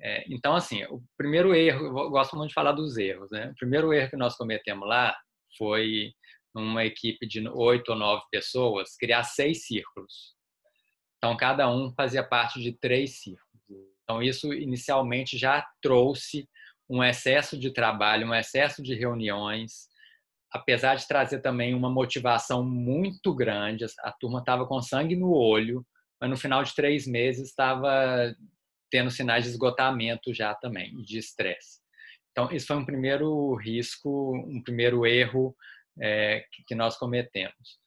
É, 0.00 0.24
então, 0.28 0.54
assim, 0.54 0.84
o 0.84 1.02
primeiro 1.16 1.54
erro, 1.54 1.86
eu 1.86 2.10
gosto 2.10 2.36
muito 2.36 2.50
de 2.50 2.54
falar 2.54 2.72
dos 2.72 2.96
erros, 2.96 3.32
né? 3.32 3.50
O 3.50 3.54
primeiro 3.56 3.92
erro 3.92 4.10
que 4.10 4.16
nós 4.16 4.36
cometemos 4.36 4.88
lá 4.88 5.16
foi 5.58 6.14
numa 6.54 6.84
equipe 6.84 7.26
de 7.26 7.46
oito 7.48 7.90
ou 7.90 7.98
nove 7.98 8.24
pessoas, 8.30 8.96
criar 8.96 9.22
seis 9.22 9.66
círculos. 9.66 10.34
Então, 11.18 11.36
cada 11.36 11.70
um 11.70 11.92
fazia 11.92 12.24
parte 12.24 12.60
de 12.60 12.72
três 12.72 13.20
círculos. 13.20 13.50
Então, 14.02 14.22
isso 14.22 14.52
inicialmente 14.52 15.38
já 15.38 15.64
trouxe 15.80 16.48
um 16.88 17.04
excesso 17.04 17.56
de 17.58 17.72
trabalho, 17.72 18.26
um 18.26 18.34
excesso 18.34 18.82
de 18.82 18.94
reuniões, 18.94 19.88
apesar 20.52 20.96
de 20.96 21.06
trazer 21.06 21.40
também 21.40 21.74
uma 21.74 21.88
motivação 21.88 22.64
muito 22.64 23.34
grande. 23.34 23.84
A 24.00 24.10
turma 24.10 24.40
estava 24.40 24.66
com 24.66 24.82
sangue 24.82 25.14
no 25.14 25.32
olho, 25.32 25.86
mas 26.20 26.28
no 26.28 26.36
final 26.36 26.64
de 26.64 26.74
três 26.74 27.06
meses 27.06 27.50
estava 27.50 28.34
tendo 28.90 29.10
sinais 29.10 29.44
de 29.44 29.50
esgotamento 29.50 30.34
já 30.34 30.54
também, 30.54 30.96
de 31.02 31.18
estresse. 31.18 31.80
Então, 32.32 32.50
isso 32.50 32.66
foi 32.66 32.76
um 32.76 32.84
primeiro 32.84 33.54
risco, 33.54 34.34
um 34.36 34.62
primeiro 34.62 35.06
erro 35.06 35.54
é, 36.00 36.44
que 36.66 36.74
nós 36.74 36.96
cometemos. 36.96 37.78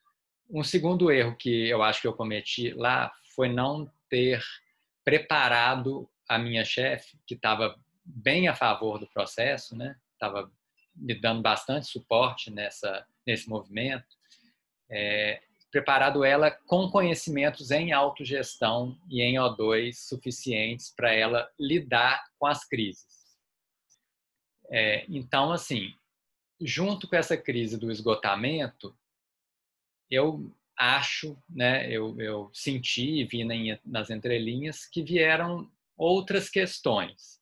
Um 0.49 0.63
segundo 0.63 1.11
erro 1.11 1.35
que 1.35 1.67
eu 1.67 1.81
acho 1.81 2.01
que 2.01 2.07
eu 2.07 2.13
cometi 2.13 2.73
lá 2.73 3.11
foi 3.35 3.49
não 3.49 3.91
ter 4.09 4.41
preparado 5.03 6.09
a 6.29 6.37
minha 6.37 6.63
chefe, 6.63 7.17
que 7.25 7.35
estava 7.35 7.75
bem 8.05 8.47
a 8.47 8.53
favor 8.53 8.99
do 8.99 9.07
processo, 9.07 9.75
né? 9.75 9.95
Estava 10.13 10.51
me 10.95 11.15
dando 11.19 11.41
bastante 11.41 11.87
suporte 11.87 12.51
nessa 12.51 13.05
nesse 13.25 13.49
movimento, 13.49 14.05
é, 14.89 15.41
preparado 15.71 16.23
ela 16.23 16.51
com 16.51 16.89
conhecimentos 16.89 17.71
em 17.71 17.91
autogestão 17.91 18.97
e 19.09 19.21
em 19.21 19.35
O2 19.35 19.93
suficientes 19.93 20.93
para 20.95 21.13
ela 21.13 21.49
lidar 21.59 22.23
com 22.37 22.45
as 22.45 22.63
crises. 22.63 23.23
É, 24.69 25.05
então, 25.09 25.51
assim, 25.51 25.93
junto 26.61 27.07
com 27.07 27.15
essa 27.15 27.37
crise 27.37 27.77
do 27.77 27.91
esgotamento, 27.91 28.95
eu 30.09 30.51
acho, 30.77 31.37
né, 31.49 31.89
eu, 31.91 32.19
eu 32.19 32.49
senti 32.53 33.21
e 33.21 33.25
vi 33.25 33.43
nas 33.85 34.09
entrelinhas 34.09 34.85
que 34.85 35.03
vieram 35.03 35.71
outras 35.97 36.49
questões, 36.49 37.39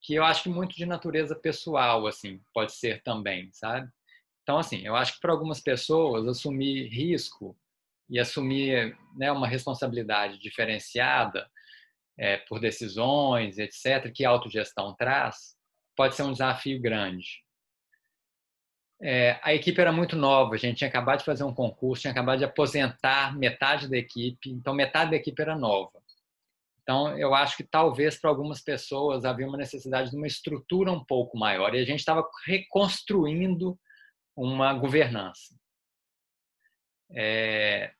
que 0.00 0.14
eu 0.14 0.24
acho 0.24 0.44
que 0.44 0.48
muito 0.48 0.74
de 0.74 0.86
natureza 0.86 1.34
pessoal, 1.36 2.06
assim, 2.06 2.40
pode 2.52 2.72
ser 2.72 3.02
também, 3.02 3.50
sabe? 3.52 3.88
Então, 4.42 4.58
assim, 4.58 4.84
eu 4.84 4.96
acho 4.96 5.14
que 5.14 5.20
para 5.20 5.32
algumas 5.32 5.60
pessoas 5.60 6.26
assumir 6.26 6.88
risco 6.88 7.56
e 8.10 8.18
assumir 8.18 8.96
né, 9.16 9.30
uma 9.30 9.46
responsabilidade 9.46 10.38
diferenciada 10.38 11.48
é, 12.18 12.38
por 12.38 12.60
decisões, 12.60 13.58
etc., 13.58 14.12
que 14.12 14.24
a 14.24 14.30
autogestão 14.30 14.94
traz, 14.96 15.56
pode 15.96 16.14
ser 16.14 16.24
um 16.24 16.32
desafio 16.32 16.80
grande. 16.80 17.42
É, 19.04 19.40
a 19.42 19.52
equipe 19.52 19.80
era 19.80 19.90
muito 19.90 20.14
nova, 20.14 20.54
a 20.54 20.58
gente 20.58 20.78
tinha 20.78 20.88
acabado 20.88 21.18
de 21.18 21.24
fazer 21.24 21.42
um 21.42 21.52
concurso, 21.52 22.02
tinha 22.02 22.12
acabado 22.12 22.38
de 22.38 22.44
aposentar 22.44 23.36
metade 23.36 23.88
da 23.88 23.96
equipe, 23.96 24.48
então 24.48 24.72
metade 24.72 25.10
da 25.10 25.16
equipe 25.16 25.42
era 25.42 25.56
nova. 25.56 26.00
Então, 26.82 27.18
eu 27.18 27.34
acho 27.34 27.56
que 27.56 27.64
talvez 27.64 28.20
para 28.20 28.30
algumas 28.30 28.60
pessoas 28.60 29.24
havia 29.24 29.46
uma 29.46 29.58
necessidade 29.58 30.10
de 30.10 30.16
uma 30.16 30.26
estrutura 30.26 30.92
um 30.92 31.04
pouco 31.04 31.36
maior 31.36 31.74
e 31.74 31.80
a 31.80 31.84
gente 31.84 31.98
estava 31.98 32.24
reconstruindo 32.46 33.78
uma 34.36 34.72
governança. 34.72 35.54
É, 37.10 37.92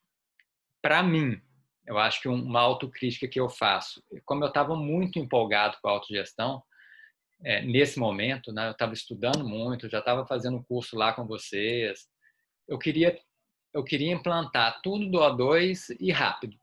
para 0.80 1.02
mim, 1.02 1.40
eu 1.84 1.98
acho 1.98 2.22
que 2.22 2.28
uma 2.28 2.60
autocrítica 2.60 3.26
que 3.26 3.40
eu 3.40 3.48
faço, 3.48 4.02
como 4.24 4.44
eu 4.44 4.48
estava 4.48 4.76
muito 4.76 5.18
empolgado 5.18 5.76
com 5.82 5.88
a 5.88 5.92
autogestão, 5.92 6.62
é, 7.44 7.62
nesse 7.62 7.98
momento, 7.98 8.52
né, 8.52 8.68
eu 8.68 8.72
estava 8.72 8.92
estudando 8.92 9.46
muito, 9.46 9.88
já 9.88 9.98
estava 9.98 10.26
fazendo 10.26 10.62
curso 10.64 10.96
lá 10.96 11.12
com 11.12 11.26
vocês, 11.26 12.06
eu 12.68 12.78
queria 12.78 13.18
eu 13.74 13.82
queria 13.82 14.12
implantar 14.12 14.80
tudo 14.82 15.08
do 15.10 15.18
O2 15.18 15.96
e 15.98 16.12
rápido. 16.12 16.56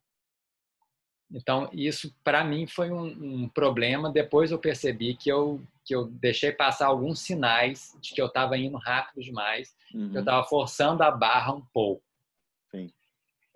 Então, 1.31 1.69
isso 1.74 2.15
para 2.24 2.43
mim 2.43 2.65
foi 2.65 2.91
um, 2.91 3.43
um, 3.43 3.50
problema. 3.50 4.12
Depois 4.12 4.51
eu 4.51 4.59
percebi 4.59 5.15
que 5.15 5.31
eu, 5.31 5.62
que 5.86 5.93
eu 5.93 6.05
deixei 6.05 6.51
passar 6.51 6.88
alguns 6.88 7.19
sinais 7.19 7.95
de 8.01 8.13
que 8.13 8.21
eu 8.21 8.27
estava 8.27 8.57
indo 8.57 8.77
rápido 8.77 9.24
demais, 9.24 9.75
uhum. 9.93 10.09
que 10.12 10.17
eu 10.17 10.21
estava 10.21 10.41
uhum. 10.41 10.48
forçando 10.48 11.03
a 11.03 11.12
barra 11.12 11.53
um 11.53 11.65
pouco. 11.74 12.03
Sim. 12.71 12.91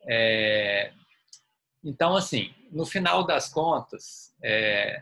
É, 0.07 0.93
então, 1.83 2.15
assim, 2.15 2.53
no 2.71 2.85
final 2.85 3.25
das 3.25 3.49
contas, 3.49 4.35
é, 4.43 5.01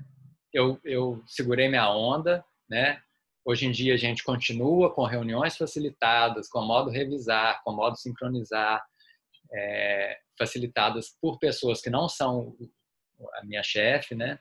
eu, 0.53 0.79
eu 0.83 1.23
segurei 1.27 1.67
minha 1.67 1.89
onda, 1.89 2.43
né? 2.69 3.01
Hoje 3.43 3.65
em 3.65 3.71
dia 3.71 3.93
a 3.93 3.97
gente 3.97 4.23
continua 4.23 4.93
com 4.93 5.03
reuniões 5.03 5.57
facilitadas, 5.57 6.47
com 6.47 6.61
modo 6.61 6.91
revisar, 6.91 7.61
com 7.63 7.73
modo 7.73 7.97
sincronizar, 7.97 8.85
é, 9.51 10.19
facilitadas 10.37 11.09
por 11.21 11.39
pessoas 11.39 11.81
que 11.81 11.89
não 11.89 12.07
são 12.07 12.55
a 13.35 13.45
minha 13.45 13.63
chefe, 13.63 14.15
né? 14.15 14.39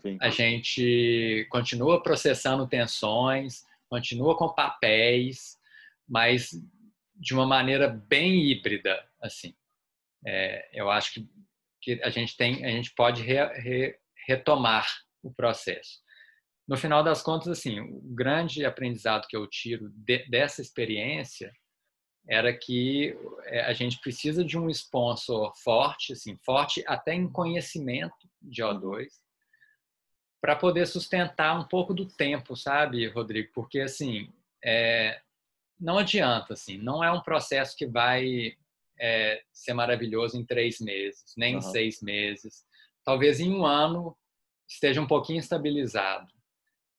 Sim. 0.00 0.18
A 0.20 0.30
gente 0.30 1.46
continua 1.50 2.02
processando 2.02 2.66
tensões, 2.66 3.62
continua 3.88 4.36
com 4.36 4.54
papéis, 4.54 5.58
mas 6.08 6.50
de 7.14 7.34
uma 7.34 7.46
maneira 7.46 7.88
bem 7.88 8.50
híbrida, 8.50 9.06
assim. 9.20 9.54
É, 10.26 10.70
eu 10.72 10.90
acho 10.90 11.14
que, 11.14 11.28
que 11.80 12.02
a 12.02 12.10
gente 12.10 12.36
tem, 12.36 12.64
a 12.64 12.70
gente 12.70 12.92
pode 12.94 13.22
re, 13.22 13.44
re, 13.60 13.96
retomar 14.26 14.86
o 15.22 15.32
processo. 15.32 16.00
No 16.66 16.76
final 16.76 17.02
das 17.02 17.22
contas, 17.22 17.48
assim, 17.48 17.80
o 17.80 18.00
grande 18.14 18.64
aprendizado 18.64 19.26
que 19.26 19.36
eu 19.36 19.46
tiro 19.46 19.90
de, 19.90 20.26
dessa 20.28 20.62
experiência 20.62 21.52
era 22.28 22.56
que 22.56 23.16
é, 23.44 23.62
a 23.62 23.72
gente 23.72 23.98
precisa 24.00 24.44
de 24.44 24.56
um 24.56 24.70
sponsor 24.70 25.52
forte, 25.56 26.12
assim, 26.12 26.36
forte 26.44 26.84
até 26.86 27.14
em 27.14 27.28
conhecimento 27.28 28.28
de 28.40 28.62
O2, 28.62 29.08
para 30.40 30.56
poder 30.56 30.86
sustentar 30.86 31.58
um 31.58 31.64
pouco 31.64 31.92
do 31.92 32.06
tempo, 32.06 32.56
sabe, 32.56 33.08
Rodrigo? 33.08 33.50
Porque 33.52 33.80
assim, 33.80 34.32
é, 34.64 35.20
não 35.78 35.98
adianta, 35.98 36.52
assim, 36.54 36.78
não 36.78 37.02
é 37.02 37.10
um 37.10 37.20
processo 37.20 37.76
que 37.76 37.86
vai 37.86 38.56
é, 38.98 39.42
ser 39.52 39.74
maravilhoso 39.74 40.36
em 40.36 40.44
três 40.44 40.80
meses, 40.80 41.34
nem 41.36 41.54
uhum. 41.54 41.58
em 41.58 41.62
seis 41.62 42.00
meses. 42.00 42.64
Talvez 43.04 43.40
em 43.40 43.52
um 43.52 43.66
ano 43.66 44.16
esteja 44.68 45.00
um 45.00 45.06
pouquinho 45.06 45.38
estabilizado. 45.38 46.32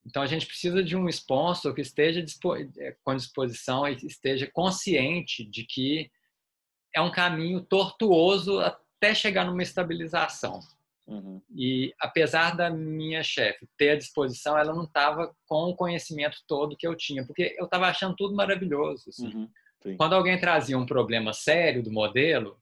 Então 0.05 0.21
a 0.21 0.27
gente 0.27 0.45
precisa 0.45 0.83
de 0.83 0.95
um 0.97 1.07
sponsor 1.07 1.73
que 1.73 1.81
esteja 1.81 2.23
eh, 2.77 2.95
com 3.03 3.15
disposição 3.15 3.87
e 3.87 3.95
esteja 4.05 4.49
consciente 4.51 5.45
de 5.45 5.65
que 5.65 6.11
é 6.93 7.01
um 7.01 7.11
caminho 7.11 7.63
tortuoso 7.63 8.59
até 8.59 9.15
chegar 9.15 9.45
numa 9.45 9.63
estabilização. 9.63 10.59
Uhum. 11.07 11.41
E 11.53 11.93
apesar 11.99 12.55
da 12.55 12.69
minha 12.69 13.23
chefe 13.23 13.67
ter 13.77 13.91
a 13.91 13.97
disposição, 13.97 14.57
ela 14.57 14.73
não 14.73 14.83
estava 14.83 15.33
com 15.45 15.69
o 15.69 15.75
conhecimento 15.75 16.37
todo 16.47 16.77
que 16.77 16.87
eu 16.87 16.95
tinha, 16.95 17.25
porque 17.25 17.55
eu 17.57 17.65
estava 17.65 17.87
achando 17.87 18.15
tudo 18.15 18.35
maravilhoso. 18.35 19.09
Assim. 19.09 19.27
Uhum. 19.27 19.97
Quando 19.97 20.13
alguém 20.13 20.39
trazia 20.39 20.77
um 20.77 20.85
problema 20.85 21.33
sério 21.33 21.83
do 21.83 21.91
modelo, 21.91 22.57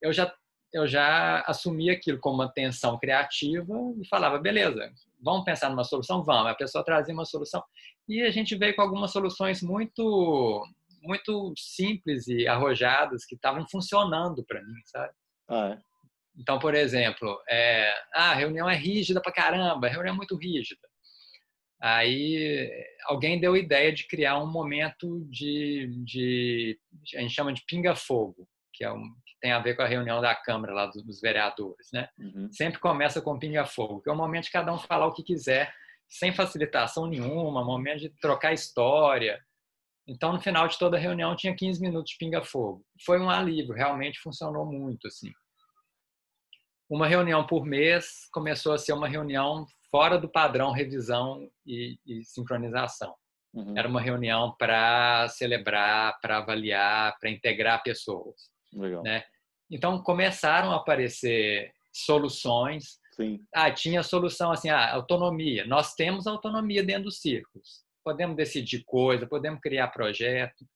eu 0.00 0.12
já 0.12 0.32
eu 0.72 0.86
já 0.86 1.40
assumia 1.46 1.92
aquilo 1.92 2.18
como 2.18 2.36
uma 2.42 2.52
tensão 2.52 2.98
criativa 2.98 3.74
e 4.00 4.06
falava, 4.08 4.38
beleza, 4.38 4.92
vamos 5.20 5.44
pensar 5.44 5.70
numa 5.70 5.84
solução? 5.84 6.22
Vamos. 6.24 6.50
A 6.50 6.54
pessoa 6.54 6.84
trazia 6.84 7.14
uma 7.14 7.24
solução. 7.24 7.62
E 8.08 8.22
a 8.22 8.30
gente 8.30 8.56
veio 8.56 8.74
com 8.74 8.82
algumas 8.82 9.10
soluções 9.12 9.62
muito 9.62 10.62
muito 11.02 11.52
simples 11.56 12.26
e 12.26 12.48
arrojadas 12.48 13.24
que 13.24 13.36
estavam 13.36 13.64
funcionando 13.68 14.44
para 14.44 14.60
mim, 14.60 14.74
sabe? 14.86 15.12
Ah, 15.48 15.68
é? 15.68 15.78
Então, 16.36 16.58
por 16.58 16.74
exemplo, 16.74 17.40
é, 17.48 17.92
ah, 18.12 18.32
a 18.32 18.34
reunião 18.34 18.68
é 18.68 18.76
rígida 18.76 19.20
pra 19.22 19.32
caramba, 19.32 19.86
a 19.86 19.90
reunião 19.90 20.14
é 20.14 20.16
muito 20.16 20.36
rígida. 20.36 20.86
Aí 21.80 22.70
alguém 23.04 23.38
deu 23.38 23.54
a 23.54 23.58
ideia 23.58 23.92
de 23.92 24.06
criar 24.06 24.38
um 24.42 24.50
momento 24.50 25.24
de, 25.30 25.88
de 26.04 26.78
a 27.14 27.20
gente 27.20 27.34
chama 27.34 27.52
de 27.52 27.62
pinga-fogo, 27.66 28.48
que 28.72 28.84
é 28.84 28.92
um, 28.92 29.14
tem 29.40 29.52
a 29.52 29.58
ver 29.58 29.74
com 29.74 29.82
a 29.82 29.86
reunião 29.86 30.20
da 30.20 30.34
Câmara 30.34 30.72
lá 30.72 30.86
dos 30.86 31.20
vereadores, 31.20 31.88
né? 31.92 32.08
Uhum. 32.18 32.48
Sempre 32.50 32.80
começa 32.80 33.20
com 33.20 33.38
pinga-fogo, 33.38 34.00
que 34.00 34.08
é 34.08 34.12
o 34.12 34.16
momento 34.16 34.44
de 34.44 34.50
cada 34.50 34.72
um 34.72 34.78
falar 34.78 35.06
o 35.06 35.12
que 35.12 35.22
quiser, 35.22 35.72
sem 36.08 36.32
facilitação 36.32 37.06
nenhuma, 37.06 37.64
momento 37.64 38.00
de 38.00 38.10
trocar 38.20 38.52
história. 38.52 39.40
Então, 40.08 40.32
no 40.32 40.40
final 40.40 40.68
de 40.68 40.78
toda 40.78 40.96
a 40.96 41.00
reunião, 41.00 41.34
tinha 41.34 41.54
15 41.54 41.80
minutos 41.80 42.12
de 42.12 42.18
pinga-fogo. 42.18 42.84
Foi 43.04 43.20
um 43.20 43.28
alívio, 43.28 43.74
realmente 43.74 44.20
funcionou 44.20 44.64
muito, 44.64 45.06
assim. 45.08 45.30
Uma 46.88 47.08
reunião 47.08 47.44
por 47.44 47.66
mês 47.66 48.28
começou 48.32 48.72
a 48.72 48.78
ser 48.78 48.92
uma 48.92 49.08
reunião 49.08 49.66
fora 49.90 50.16
do 50.18 50.28
padrão 50.28 50.70
revisão 50.70 51.48
e, 51.66 51.98
e 52.06 52.24
sincronização. 52.24 53.14
Uhum. 53.52 53.76
Era 53.76 53.88
uma 53.88 54.00
reunião 54.00 54.54
para 54.56 55.28
celebrar, 55.28 56.20
para 56.20 56.38
avaliar, 56.38 57.16
para 57.18 57.30
integrar 57.30 57.82
pessoas. 57.82 58.50
Legal. 58.76 59.02
Né? 59.02 59.24
Então 59.70 60.02
começaram 60.02 60.70
a 60.70 60.76
aparecer 60.76 61.72
soluções. 61.92 63.00
Sim. 63.12 63.42
Ah, 63.54 63.70
tinha 63.70 64.02
solução 64.02 64.52
assim, 64.52 64.68
ah, 64.68 64.94
autonomia. 64.94 65.66
Nós 65.66 65.94
temos 65.94 66.26
autonomia 66.26 66.82
dentro 66.82 67.04
dos 67.04 67.20
círculos. 67.20 67.84
Podemos 68.04 68.36
decidir 68.36 68.84
coisa, 68.84 69.26
podemos 69.26 69.60
criar 69.60 69.88
projeto. 69.88 70.66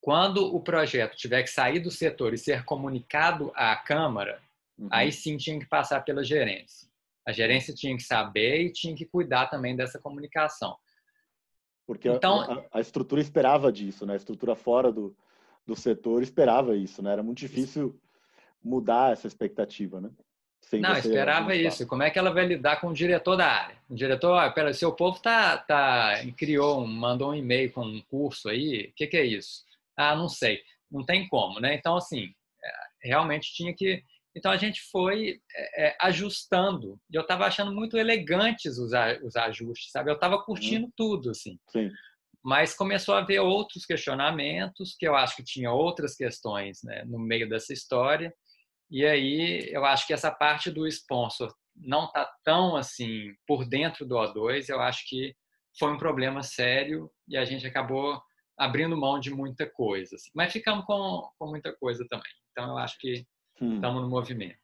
Quando 0.00 0.54
o 0.54 0.60
projeto 0.60 1.16
tiver 1.16 1.42
que 1.42 1.50
sair 1.50 1.80
do 1.80 1.90
setor 1.90 2.32
e 2.32 2.38
ser 2.38 2.64
comunicado 2.64 3.52
à 3.54 3.76
Câmara, 3.76 4.40
uhum. 4.78 4.88
aí 4.90 5.12
sim 5.12 5.36
tinha 5.36 5.58
que 5.58 5.66
passar 5.66 6.00
pela 6.00 6.24
gerência. 6.24 6.88
A 7.26 7.32
gerência 7.32 7.74
tinha 7.74 7.94
que 7.94 8.02
saber 8.02 8.62
e 8.62 8.72
tinha 8.72 8.96
que 8.96 9.04
cuidar 9.04 9.48
também 9.48 9.76
dessa 9.76 9.98
comunicação. 9.98 10.76
Porque 11.86 12.08
então, 12.08 12.40
a, 12.40 12.78
a, 12.78 12.80
estrutura 12.80 13.20
esperava 13.20 13.70
disso, 13.70 14.06
né? 14.06 14.14
A 14.14 14.16
estrutura 14.16 14.54
fora 14.54 14.90
do, 14.90 15.14
do 15.68 15.76
setor 15.76 16.22
esperava 16.22 16.74
isso, 16.74 17.02
né? 17.02 17.12
Era 17.12 17.22
muito 17.22 17.38
difícil 17.38 18.00
mudar 18.64 19.12
essa 19.12 19.26
expectativa, 19.26 20.00
né? 20.00 20.10
Sem 20.62 20.80
não, 20.80 20.96
esperava 20.96 21.54
isso. 21.54 21.86
Como 21.86 22.02
é 22.02 22.10
que 22.10 22.18
ela 22.18 22.32
vai 22.32 22.46
lidar 22.46 22.80
com 22.80 22.88
o 22.88 22.94
diretor 22.94 23.36
da 23.36 23.46
área? 23.46 23.76
O 23.88 23.94
diretor, 23.94 24.32
ah, 24.38 24.50
pera, 24.50 24.72
seu 24.72 24.92
povo 24.92 25.20
tá, 25.20 25.58
tá, 25.58 26.14
criou, 26.38 26.86
mandou 26.86 27.32
um 27.32 27.34
e-mail 27.34 27.70
com 27.70 27.84
um 27.84 28.00
curso 28.08 28.48
aí, 28.48 28.88
o 28.90 28.94
que, 28.96 29.06
que 29.06 29.16
é 29.18 29.26
isso? 29.26 29.62
Ah, 29.94 30.16
não 30.16 30.28
sei. 30.28 30.62
Não 30.90 31.04
tem 31.04 31.28
como, 31.28 31.60
né? 31.60 31.74
Então, 31.74 31.96
assim, 31.96 32.32
é, 32.64 33.08
realmente 33.08 33.52
tinha 33.52 33.74
que... 33.74 34.02
Então, 34.34 34.50
a 34.50 34.56
gente 34.56 34.80
foi 34.90 35.38
é, 35.54 35.88
é 35.88 35.96
ajustando. 36.00 36.98
E 37.10 37.16
eu 37.16 37.22
estava 37.22 37.44
achando 37.44 37.72
muito 37.72 37.98
elegantes 37.98 38.78
os, 38.78 38.92
os 39.22 39.36
ajustes, 39.36 39.90
sabe? 39.90 40.10
Eu 40.10 40.14
estava 40.14 40.42
curtindo 40.42 40.86
hum. 40.86 40.92
tudo, 40.96 41.30
assim. 41.30 41.58
Sim 41.70 41.90
mas 42.44 42.74
começou 42.74 43.14
a 43.14 43.18
haver 43.18 43.40
outros 43.40 43.84
questionamentos, 43.84 44.94
que 44.98 45.06
eu 45.06 45.14
acho 45.14 45.36
que 45.36 45.44
tinha 45.44 45.72
outras 45.72 46.14
questões 46.14 46.80
né, 46.82 47.04
no 47.04 47.18
meio 47.18 47.48
dessa 47.48 47.72
história, 47.72 48.32
e 48.90 49.04
aí 49.04 49.68
eu 49.70 49.84
acho 49.84 50.06
que 50.06 50.12
essa 50.12 50.30
parte 50.30 50.70
do 50.70 50.86
sponsor 50.86 51.54
não 51.76 52.06
está 52.06 52.28
tão 52.42 52.76
assim 52.76 53.32
por 53.46 53.68
dentro 53.68 54.06
do 54.06 54.16
O2, 54.16 54.68
eu 54.68 54.80
acho 54.80 55.06
que 55.08 55.34
foi 55.78 55.92
um 55.92 55.98
problema 55.98 56.42
sério 56.42 57.10
e 57.28 57.36
a 57.36 57.44
gente 57.44 57.66
acabou 57.66 58.20
abrindo 58.58 58.96
mão 58.96 59.20
de 59.20 59.30
muita 59.30 59.68
coisa. 59.70 60.16
Assim. 60.16 60.30
Mas 60.34 60.52
ficamos 60.52 60.84
com, 60.84 61.28
com 61.38 61.46
muita 61.46 61.72
coisa 61.76 62.04
também. 62.08 62.32
Então 62.50 62.70
eu 62.70 62.78
acho 62.78 62.98
que 62.98 63.24
hum. 63.60 63.76
estamos 63.76 64.02
no 64.02 64.08
movimento. 64.08 64.58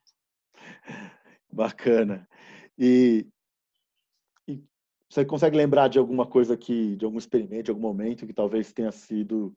Bacana. 1.52 2.28
E 2.76 3.28
você 5.14 5.24
consegue 5.24 5.57
lembrar 5.57 5.87
de 5.87 5.96
alguma 5.96 6.27
coisa 6.27 6.57
que, 6.57 6.96
de 6.96 7.05
algum 7.05 7.18
experimento, 7.18 7.64
de 7.64 7.70
algum 7.70 7.83
momento 7.83 8.27
que 8.27 8.33
talvez 8.33 8.72
tenha 8.72 8.90
sido 8.90 9.55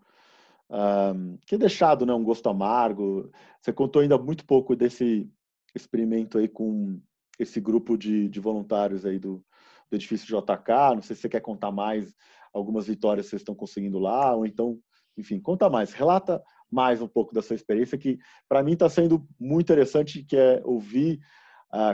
um, 0.70 1.36
que 1.48 1.58
deixado 1.58 2.06
né, 2.06 2.14
um 2.14 2.24
gosto 2.24 2.48
amargo? 2.48 3.32
Você 3.60 3.74
contou 3.74 4.04
ainda 4.04 4.20
muito 4.20 4.46
pouco 4.46 4.76
desse 4.76 5.28
experimento 5.74 6.38
aí 6.38 6.48
com 6.48 7.02
esse 7.40 7.60
grupo 7.60 7.98
de, 7.98 8.30
de 8.30 8.40
voluntários 8.40 9.04
aí 9.04 9.18
do, 9.18 9.44
do 9.90 9.96
edifício 9.96 10.28
JK. 10.28 10.96
Não 10.96 11.02
sei 11.02 11.16
se 11.16 11.24
você 11.24 11.30
quer 11.30 11.42
contar 11.42 11.72
mais 11.72 12.14
algumas 12.54 12.86
vitórias 12.86 13.26
que 13.26 13.32
vocês 13.32 13.42
estão 13.42 13.56
conseguindo 13.56 13.98
lá, 13.98 14.36
ou 14.36 14.46
então, 14.46 14.78
enfim, 15.18 15.40
conta 15.40 15.68
mais, 15.68 15.92
relata 15.92 16.40
mais 16.70 17.02
um 17.02 17.08
pouco 17.08 17.34
da 17.34 17.42
sua 17.42 17.56
experiência, 17.56 17.98
que 17.98 18.20
para 18.48 18.62
mim 18.62 18.74
está 18.74 18.88
sendo 18.88 19.26
muito 19.40 19.66
interessante, 19.66 20.24
que 20.24 20.38
é 20.38 20.62
ouvir 20.64 21.20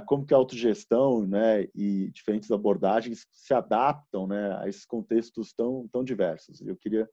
como 0.05 0.25
que 0.25 0.33
a 0.33 0.37
autogestão 0.37 1.25
né, 1.25 1.67
e 1.73 2.09
diferentes 2.11 2.51
abordagens 2.51 3.27
se 3.31 3.53
adaptam 3.53 4.27
né, 4.27 4.57
a 4.59 4.67
esses 4.67 4.85
contextos 4.85 5.51
tão, 5.53 5.87
tão 5.91 6.03
diversos. 6.03 6.61
Eu 6.61 6.75
queria 6.75 7.05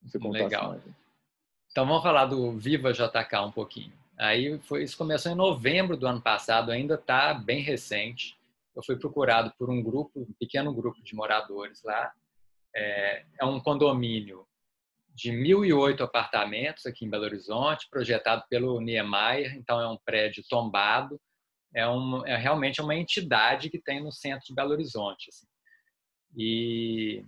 que 0.00 0.10
você 0.10 0.18
contasse 0.18 0.44
Legal. 0.44 0.68
mais. 0.70 0.82
Então 1.70 1.86
vamos 1.86 2.02
falar 2.02 2.26
do 2.26 2.52
Viva 2.52 2.92
JK 2.92 3.38
um 3.44 3.50
pouquinho. 3.50 3.92
Aí 4.16 4.58
foi, 4.60 4.84
isso 4.84 4.96
começou 4.96 5.32
em 5.32 5.34
novembro 5.34 5.96
do 5.96 6.06
ano 6.06 6.20
passado, 6.20 6.70
ainda 6.70 6.94
está 6.94 7.34
bem 7.34 7.62
recente. 7.62 8.38
Eu 8.76 8.82
fui 8.84 8.96
procurado 8.96 9.52
por 9.58 9.68
um 9.68 9.82
grupo, 9.82 10.20
um 10.20 10.32
pequeno 10.38 10.72
grupo 10.72 11.02
de 11.02 11.14
moradores 11.14 11.82
lá. 11.82 12.12
É, 12.74 13.24
é 13.40 13.44
um 13.44 13.60
condomínio 13.60 14.46
de 15.14 15.30
1.008 15.30 16.00
apartamentos 16.00 16.86
aqui 16.86 17.04
em 17.04 17.10
Belo 17.10 17.24
Horizonte, 17.24 17.88
projetado 17.88 18.44
pelo 18.48 18.80
Niemeyer, 18.80 19.56
então 19.56 19.80
é 19.80 19.88
um 19.88 19.96
prédio 20.04 20.42
tombado, 20.48 21.20
é, 21.74 21.88
um, 21.88 22.24
é 22.26 22.36
realmente 22.36 22.80
uma 22.80 22.94
entidade 22.94 23.70
que 23.70 23.80
tem 23.80 24.02
no 24.02 24.12
centro 24.12 24.46
de 24.46 24.54
Belo 24.54 24.72
Horizonte. 24.72 25.28
Assim. 25.28 25.46
E, 26.36 27.24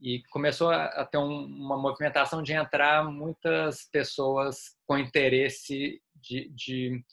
e 0.00 0.22
começou 0.30 0.70
a, 0.70 1.04
ter 1.06 1.18
um, 1.18 1.44
uma 1.44 1.76
movimentação 1.76 2.42
de 2.42 2.52
entrar 2.52 3.04
muitas 3.04 3.88
pessoas 3.90 4.76
com 4.86 4.98
interesse 4.98 6.00
de, 6.14 6.50
de 6.50 7.04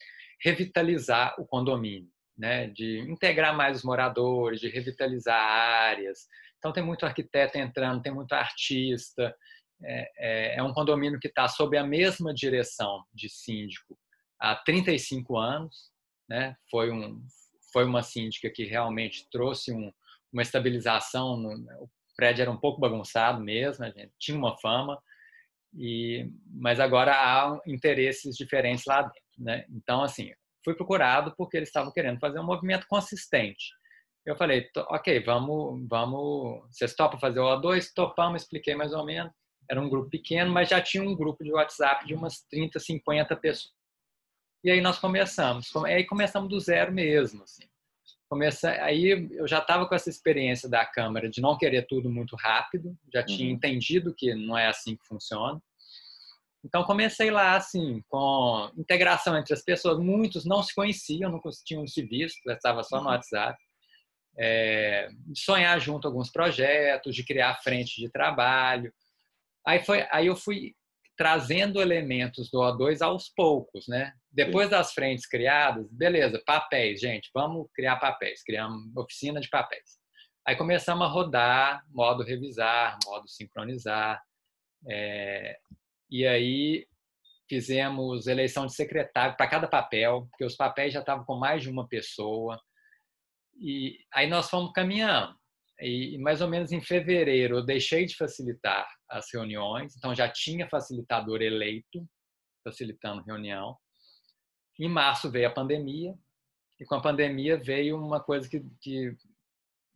revitalizar 0.43 1.35
o 1.39 1.45
condomínio, 1.45 2.09
né? 2.37 2.67
de 2.67 2.99
integrar 2.99 3.55
mais 3.55 3.77
os 3.77 3.83
moradores, 3.83 4.59
de 4.59 4.69
revitalizar 4.69 5.39
áreas. 5.39 6.27
Então, 6.57 6.71
tem 6.71 6.83
muito 6.83 7.05
arquiteto 7.05 7.57
entrando, 7.57 8.01
tem 8.01 8.13
muito 8.13 8.33
artista, 8.33 9.35
é, 9.83 10.11
é, 10.17 10.55
é 10.57 10.63
um 10.63 10.73
condomínio 10.73 11.19
que 11.19 11.27
está 11.27 11.47
sob 11.47 11.77
a 11.77 11.83
mesma 11.83 12.33
direção 12.33 13.03
de 13.13 13.29
síndico 13.29 13.97
há 14.39 14.55
35 14.55 15.37
anos. 15.37 15.90
Né? 16.29 16.55
Foi, 16.69 16.91
um, 16.91 17.25
foi 17.71 17.85
uma 17.85 18.03
síndica 18.03 18.49
que 18.49 18.63
realmente 18.63 19.27
trouxe 19.31 19.73
um, 19.73 19.91
uma 20.31 20.41
estabilização. 20.41 21.37
No, 21.37 21.49
o 21.83 21.89
prédio 22.15 22.43
era 22.43 22.51
um 22.51 22.57
pouco 22.57 22.79
bagunçado 22.79 23.41
mesmo, 23.41 23.85
tinha 24.19 24.37
uma 24.37 24.57
fama, 24.57 25.01
e, 25.73 26.29
mas 26.45 26.79
agora 26.79 27.13
há 27.13 27.59
interesses 27.65 28.35
diferentes 28.35 28.85
lá 28.85 29.03
dentro. 29.03 29.21
Né? 29.37 29.65
Então, 29.69 30.03
assim, 30.03 30.31
fui 30.63 30.75
procurado 30.75 31.33
porque 31.37 31.57
eles 31.57 31.69
estavam 31.69 31.91
querendo 31.91 32.19
fazer 32.19 32.39
um 32.39 32.45
movimento 32.45 32.85
consistente. 32.87 33.73
Eu 34.25 34.35
falei, 34.35 34.69
ok, 34.75 35.19
vamos, 35.23 35.87
vamos, 35.89 36.63
vocês 36.69 36.93
topam 36.95 37.19
fazer 37.19 37.39
o 37.39 37.59
O2? 37.59 37.87
Topamos, 37.95 38.43
expliquei 38.43 38.75
mais 38.75 38.93
ou 38.93 39.03
menos 39.03 39.31
era 39.71 39.81
um 39.81 39.89
grupo 39.89 40.09
pequeno, 40.09 40.51
mas 40.51 40.67
já 40.67 40.81
tinha 40.81 41.01
um 41.01 41.15
grupo 41.15 41.45
de 41.45 41.53
WhatsApp 41.53 42.05
de 42.05 42.13
umas 42.13 42.41
30, 42.49 42.77
50 42.77 43.35
pessoas. 43.37 43.73
E 44.63 44.69
aí 44.69 44.81
nós 44.81 44.99
começamos. 44.99 45.75
Aí 45.85 46.05
começamos 46.05 46.49
do 46.49 46.59
zero 46.59 46.91
mesmo. 46.91 47.43
Assim. 47.43 47.63
Começa, 48.29 48.71
aí 48.83 49.29
eu 49.31 49.47
já 49.47 49.59
estava 49.59 49.87
com 49.87 49.95
essa 49.95 50.09
experiência 50.09 50.69
da 50.69 50.85
câmera 50.85 51.29
de 51.29 51.41
não 51.41 51.57
querer 51.57 51.85
tudo 51.87 52.09
muito 52.09 52.35
rápido, 52.37 52.97
já 53.13 53.21
tinha 53.23 53.49
uhum. 53.49 53.55
entendido 53.55 54.13
que 54.15 54.33
não 54.33 54.57
é 54.57 54.67
assim 54.67 54.95
que 54.95 55.05
funciona. 55.05 55.61
Então 56.63 56.83
comecei 56.83 57.31
lá 57.31 57.55
assim, 57.55 58.01
com 58.07 58.71
integração 58.77 59.37
entre 59.37 59.53
as 59.53 59.63
pessoas. 59.63 59.99
Muitos 59.99 60.45
não 60.45 60.61
se 60.61 60.73
conheciam, 60.73 61.31
não 61.31 61.41
tinham 61.65 61.85
se 61.87 62.03
visto, 62.03 62.39
estava 62.49 62.83
só 62.83 62.97
no 62.97 63.05
uhum. 63.05 63.09
WhatsApp. 63.09 63.57
É, 64.39 65.09
sonhar 65.35 65.77
junto 65.81 66.07
alguns 66.07 66.31
projetos, 66.31 67.13
de 67.13 67.25
criar 67.25 67.61
frente 67.61 67.99
de 67.99 68.09
trabalho. 68.09 68.93
Aí, 69.65 69.83
foi, 69.83 70.07
aí 70.09 70.27
eu 70.27 70.35
fui 70.35 70.73
trazendo 71.21 71.79
elementos 71.79 72.49
do 72.49 72.57
O2 72.57 72.99
aos 72.99 73.29
poucos, 73.29 73.87
né? 73.87 74.11
Depois 74.31 74.71
das 74.71 74.91
frentes 74.91 75.27
criadas, 75.27 75.87
beleza, 75.91 76.41
papéis, 76.43 76.99
gente, 76.99 77.29
vamos 77.31 77.67
criar 77.75 77.97
papéis, 77.97 78.41
criamos 78.43 78.91
oficina 78.97 79.39
de 79.39 79.47
papéis. 79.47 79.99
Aí 80.47 80.55
começamos 80.55 81.05
a 81.05 81.07
rodar, 81.07 81.83
modo 81.91 82.23
revisar, 82.23 82.97
modo 83.05 83.27
sincronizar, 83.27 84.19
é, 84.89 85.59
e 86.09 86.25
aí 86.25 86.87
fizemos 87.47 88.25
eleição 88.25 88.65
de 88.65 88.73
secretário 88.73 89.37
para 89.37 89.47
cada 89.47 89.67
papel, 89.67 90.25
porque 90.31 90.43
os 90.43 90.55
papéis 90.55 90.91
já 90.91 91.01
estavam 91.01 91.23
com 91.23 91.35
mais 91.35 91.61
de 91.61 91.69
uma 91.69 91.87
pessoa, 91.87 92.59
e 93.59 93.99
aí 94.11 94.25
nós 94.27 94.49
fomos 94.49 94.71
caminhando. 94.71 95.35
E 95.81 96.17
mais 96.19 96.41
ou 96.41 96.47
menos 96.47 96.71
em 96.71 96.81
fevereiro 96.81 97.57
eu 97.57 97.65
deixei 97.65 98.05
de 98.05 98.15
facilitar 98.15 98.87
as 99.09 99.33
reuniões, 99.33 99.95
então 99.97 100.13
já 100.13 100.29
tinha 100.29 100.69
facilitador 100.69 101.41
eleito 101.41 102.07
facilitando 102.63 103.23
reunião. 103.23 103.75
Em 104.79 104.87
março 104.87 105.29
veio 105.29 105.47
a 105.47 105.51
pandemia, 105.51 106.13
e 106.79 106.85
com 106.85 106.95
a 106.95 107.01
pandemia 107.01 107.57
veio 107.57 107.97
uma 107.97 108.19
coisa 108.19 108.49
que, 108.49 108.63
que, 108.81 109.15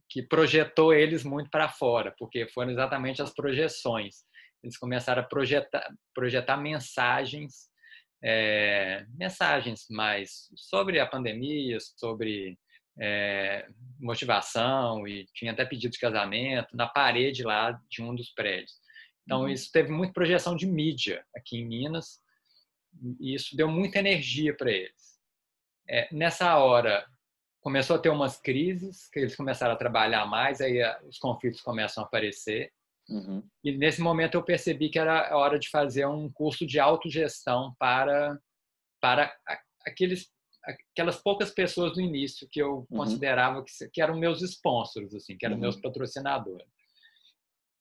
que 0.10 0.24
projetou 0.24 0.94
eles 0.94 1.24
muito 1.24 1.50
para 1.50 1.70
fora, 1.70 2.14
porque 2.18 2.48
foram 2.48 2.72
exatamente 2.72 3.22
as 3.22 3.34
projeções. 3.34 4.24
Eles 4.64 4.78
começaram 4.78 5.22
a 5.22 5.26
projetar, 5.26 5.88
projetar 6.14 6.58
mensagens, 6.58 7.70
é, 8.24 9.06
mensagens 9.10 9.86
mais 9.90 10.50
sobre 10.56 11.00
a 11.00 11.08
pandemia, 11.08 11.78
sobre 11.98 12.58
é, 13.00 13.68
motivação 14.00 15.08
e 15.08 15.26
tinha 15.34 15.52
até 15.52 15.66
pedido 15.66 15.92
de 15.92 16.00
casamento 16.00 16.76
na 16.76 16.88
parede 16.88 17.44
lá 17.44 17.80
de 17.90 18.02
um 18.02 18.16
dos 18.16 18.30
prédios. 18.32 18.74
Então, 19.24 19.42
uhum. 19.42 19.50
isso 19.50 19.72
teve 19.72 19.92
muita 19.92 20.14
projeção 20.14 20.56
de 20.56 20.68
mídia 20.68 21.26
aqui 21.36 21.58
em 21.58 21.66
Minas 21.66 22.20
e 23.20 23.34
isso 23.34 23.56
deu 23.56 23.68
muita 23.68 24.00
energia 24.00 24.56
para 24.56 24.72
eles. 24.72 25.20
É, 25.90 26.08
nessa 26.12 26.58
hora, 26.58 27.06
começou 27.62 27.96
a 27.96 28.00
ter 28.00 28.10
umas 28.10 28.40
crises, 28.40 29.10
que 29.10 29.20
eles 29.20 29.36
começaram 29.36 29.74
a 29.74 29.78
trabalhar 29.78 30.26
mais, 30.28 30.62
aí 30.62 30.80
os 31.08 31.18
conflitos 31.18 31.62
começam 31.62 32.04
a 32.04 32.08
aparecer. 32.08 32.72
Uhum. 33.10 33.44
E 33.64 33.72
nesse 33.72 34.02
momento 34.02 34.36
eu 34.36 34.44
percebi 34.44 34.90
que 34.90 35.00
era 35.00 35.30
a 35.30 35.38
hora 35.38 35.60
de 35.60 35.70
fazer 35.70 36.06
um 36.08 36.32
curso 36.32 36.66
de 36.66 36.80
autogestão 36.80 37.76
para, 37.78 38.40
para 39.02 39.36
aqueles 39.86 40.32
aquelas 40.66 41.18
poucas 41.18 41.52
pessoas 41.52 41.94
do 41.94 42.02
início 42.02 42.48
que 42.50 42.62
eu 42.62 42.88
uhum. 42.90 42.98
considerava 42.98 43.64
que, 43.64 43.72
que, 43.90 44.02
eram 44.02 44.18
meus 44.18 44.42
sponsors, 44.42 45.14
assim, 45.14 45.38
que 45.38 45.46
eram 45.46 45.56
uhum. 45.56 45.62
meus 45.62 45.76
patrocinadores. 45.76 46.68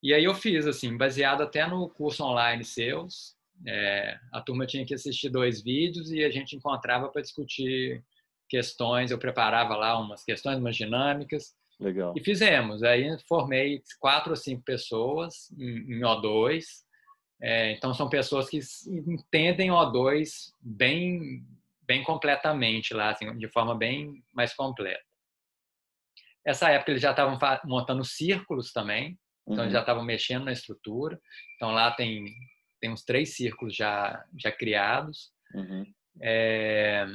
E 0.03 0.12
aí 0.12 0.25
eu 0.25 0.35
fiz, 0.35 0.66
assim, 0.66 0.97
baseado 0.97 1.42
até 1.42 1.66
no 1.66 1.88
curso 1.88 2.23
online 2.23 2.62
seus. 2.62 3.35
É, 3.66 4.18
a 4.33 4.40
turma 4.40 4.66
tinha 4.66 4.85
que 4.85 4.92
assistir 4.92 5.31
dois 5.31 5.62
vídeos 5.62 6.11
e 6.11 6.23
a 6.23 6.31
gente 6.31 6.57
encontrava 6.57 7.09
para 7.09 7.23
discutir 7.23 8.05
questões. 8.49 9.11
Eu 9.11 9.18
preparava 9.18 9.75
lá 9.75 9.99
umas 9.99 10.23
questões, 10.23 10.59
umas 10.59 10.77
dinâmicas. 10.77 11.55
Legal. 11.81 12.12
E 12.16 12.23
fizemos. 12.23 12.83
Aí 12.83 13.16
formei 13.27 13.83
quatro 13.99 14.31
ou 14.31 14.37
cinco 14.37 14.62
pessoas 14.62 15.51
em, 15.59 15.97
em 15.97 16.01
O2. 16.01 16.64
É, 17.40 17.73
então 17.73 17.94
são 17.94 18.09
pessoas 18.09 18.49
que 18.49 18.61
entendem 18.87 19.70
O2 19.70 20.53
bem 20.61 21.44
bem 21.87 22.03
completamente 22.03 22.94
lá, 22.94 23.11
assim, 23.11 23.37
de 23.37 23.49
forma 23.49 23.77
bem 23.77 24.23
mais 24.33 24.55
completa. 24.55 25.03
Essa 26.47 26.70
época 26.70 26.90
eles 26.90 27.03
já 27.03 27.11
estavam 27.11 27.38
montando 27.64 28.05
círculos 28.05 28.73
também, 28.73 29.18
então 29.47 29.59
uhum. 29.59 29.62
eles 29.62 29.73
já 29.73 29.81
estavam 29.81 30.05
mexendo 30.05 30.44
na 30.44 30.53
estrutura. 30.53 31.20
Então 31.57 31.70
lá 31.70 31.90
tem 31.90 32.27
tem 32.81 32.90
uns 32.90 33.03
três 33.03 33.35
círculos 33.35 33.75
já 33.75 34.25
já 34.38 34.53
criados. 34.53 35.33
Uhum. 35.55 35.85
É... 36.23 37.07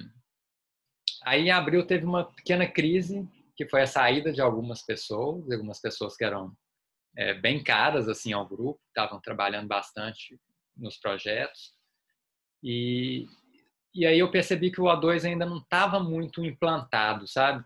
Aí 1.23 1.43
em 1.43 1.51
abril 1.51 1.86
teve 1.86 2.05
uma 2.05 2.25
pequena 2.34 2.67
crise 2.67 3.27
que 3.55 3.67
foi 3.67 3.82
a 3.82 3.88
saída 3.88 4.32
de 4.32 4.41
algumas 4.41 4.82
pessoas, 4.84 5.51
algumas 5.51 5.82
pessoas 5.82 6.15
que 6.15 6.23
eram 6.23 6.55
é, 7.17 7.34
bem 7.34 7.62
caras 7.62 8.08
assim 8.08 8.32
ao 8.32 8.47
grupo, 8.47 8.79
estavam 8.88 9.19
trabalhando 9.19 9.67
bastante 9.67 10.39
nos 10.77 10.97
projetos. 10.97 11.73
E, 12.63 13.25
e 13.93 14.06
aí 14.06 14.19
eu 14.19 14.32
percebi 14.32 14.71
que 14.71 14.82
o 14.82 14.86
O2 14.86 15.25
ainda 15.25 15.45
não 15.45 15.58
estava 15.58 15.99
muito 15.99 16.43
implantado, 16.43 17.28
sabe? 17.28 17.63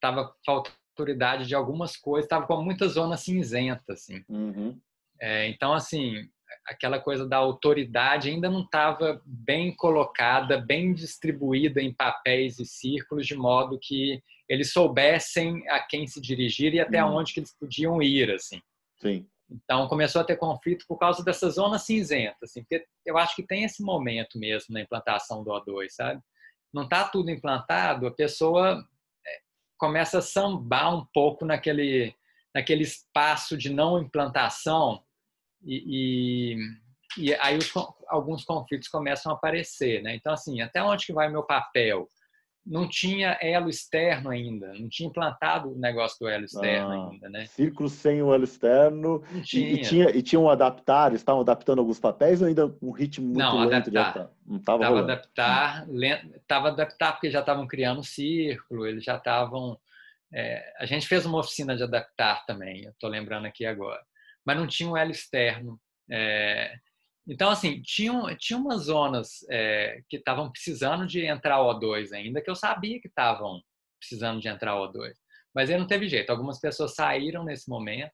Tava 0.00 0.34
falta 0.44 0.70
autoridade 1.00 1.46
de 1.46 1.54
algumas 1.54 1.96
coisas, 1.96 2.26
estava 2.26 2.46
com 2.46 2.62
muita 2.62 2.88
zona 2.88 3.16
cinzenta, 3.16 3.92
assim. 3.92 4.22
Uhum. 4.28 4.78
É, 5.20 5.48
então, 5.48 5.72
assim, 5.72 6.28
aquela 6.66 6.98
coisa 6.98 7.26
da 7.26 7.36
autoridade 7.36 8.30
ainda 8.30 8.50
não 8.50 8.62
estava 8.62 9.20
bem 9.24 9.74
colocada, 9.74 10.58
bem 10.58 10.92
distribuída 10.92 11.80
em 11.80 11.92
papéis 11.92 12.58
e 12.58 12.66
círculos, 12.66 13.26
de 13.26 13.34
modo 13.34 13.78
que 13.80 14.22
eles 14.48 14.72
soubessem 14.72 15.66
a 15.68 15.80
quem 15.80 16.06
se 16.06 16.20
dirigir 16.20 16.74
e 16.74 16.80
até 16.80 17.02
uhum. 17.04 17.16
onde 17.16 17.32
que 17.32 17.40
eles 17.40 17.56
podiam 17.58 18.02
ir, 18.02 18.30
assim. 18.30 18.60
Sim. 19.00 19.26
Então 19.50 19.88
começou 19.88 20.20
a 20.20 20.24
ter 20.24 20.36
conflito 20.36 20.84
por 20.86 20.96
causa 20.96 21.24
dessa 21.24 21.50
zona 21.50 21.78
cinzenta, 21.78 22.36
assim, 22.42 22.62
porque 22.62 22.86
eu 23.04 23.18
acho 23.18 23.34
que 23.34 23.46
tem 23.46 23.64
esse 23.64 23.82
momento 23.82 24.38
mesmo 24.38 24.72
na 24.72 24.80
implantação 24.80 25.42
do 25.42 25.50
O2, 25.50 25.88
sabe? 25.90 26.22
Não 26.72 26.84
está 26.84 27.08
tudo 27.08 27.30
implantado, 27.30 28.06
a 28.06 28.12
pessoa 28.12 28.86
é, 29.26 29.38
começa 29.76 30.18
a 30.18 30.22
sambar 30.22 30.94
um 30.94 31.04
pouco 31.12 31.44
naquele, 31.44 32.14
naquele 32.54 32.84
espaço 32.84 33.56
de 33.56 33.70
não 33.70 33.98
implantação 33.98 35.02
e, 35.62 36.54
e, 37.16 37.26
e 37.30 37.34
aí 37.34 37.58
os, 37.58 37.72
alguns 38.06 38.44
conflitos 38.44 38.88
começam 38.88 39.32
a 39.32 39.34
aparecer, 39.34 40.00
né? 40.02 40.14
Então 40.14 40.32
assim, 40.32 40.60
até 40.60 40.82
onde 40.82 41.06
que 41.06 41.12
vai 41.12 41.28
meu 41.28 41.42
papel? 41.42 42.08
Não 42.70 42.88
tinha 42.88 43.36
elo 43.42 43.68
externo 43.68 44.30
ainda, 44.30 44.72
não 44.74 44.88
tinha 44.88 45.08
implantado 45.08 45.72
o 45.72 45.78
negócio 45.78 46.16
do 46.20 46.28
elo 46.28 46.44
externo 46.44 46.88
ah, 46.88 47.10
ainda, 47.10 47.28
né? 47.28 47.46
Círculo 47.46 47.88
sem 47.88 48.22
o 48.22 48.32
elo 48.32 48.44
externo. 48.44 49.24
Não 49.32 49.42
tinha. 49.42 49.68
E, 49.68 49.74
e, 49.74 49.80
tinha, 49.80 50.10
e 50.10 50.22
tinham 50.22 50.48
adaptar, 50.48 51.12
estavam 51.12 51.40
adaptando 51.40 51.80
alguns 51.80 51.98
papéis 51.98 52.40
ou 52.40 52.46
ainda 52.46 52.72
um 52.80 52.92
ritmo 52.92 53.26
muito 53.26 53.38
não, 53.40 53.58
lento 53.64 53.88
adaptar. 53.88 53.90
de 53.90 53.98
adaptar? 53.98 54.30
Não 54.46 54.56
estava 54.58 54.98
adaptar, 55.00 55.86
estava 56.36 56.68
adaptar 56.68 57.12
porque 57.12 57.30
já 57.30 57.40
estavam 57.40 57.66
criando 57.66 58.00
um 58.00 58.04
círculo, 58.04 58.86
eles 58.86 59.02
já 59.02 59.16
estavam... 59.16 59.76
É, 60.32 60.72
a 60.78 60.86
gente 60.86 61.08
fez 61.08 61.26
uma 61.26 61.40
oficina 61.40 61.76
de 61.76 61.82
adaptar 61.82 62.46
também, 62.46 62.84
eu 62.84 62.92
estou 62.92 63.10
lembrando 63.10 63.46
aqui 63.46 63.66
agora. 63.66 64.00
Mas 64.46 64.56
não 64.56 64.68
tinha 64.68 64.88
um 64.88 64.96
elo 64.96 65.10
externo. 65.10 65.76
É, 66.08 66.72
então, 67.30 67.48
assim, 67.48 67.80
tinha, 67.80 68.12
tinha 68.36 68.58
umas 68.58 68.86
zonas 68.86 69.46
é, 69.48 70.02
que 70.08 70.16
estavam 70.16 70.50
precisando 70.50 71.06
de 71.06 71.24
entrar 71.24 71.58
O2 71.58 72.12
ainda, 72.12 72.42
que 72.42 72.50
eu 72.50 72.56
sabia 72.56 73.00
que 73.00 73.06
estavam 73.06 73.62
precisando 74.00 74.40
de 74.40 74.48
entrar 74.48 74.74
O2. 74.74 75.12
Mas 75.54 75.70
aí 75.70 75.78
não 75.78 75.86
teve 75.86 76.08
jeito. 76.08 76.30
Algumas 76.30 76.58
pessoas 76.58 76.92
saíram 76.92 77.44
nesse 77.44 77.70
momento. 77.70 78.12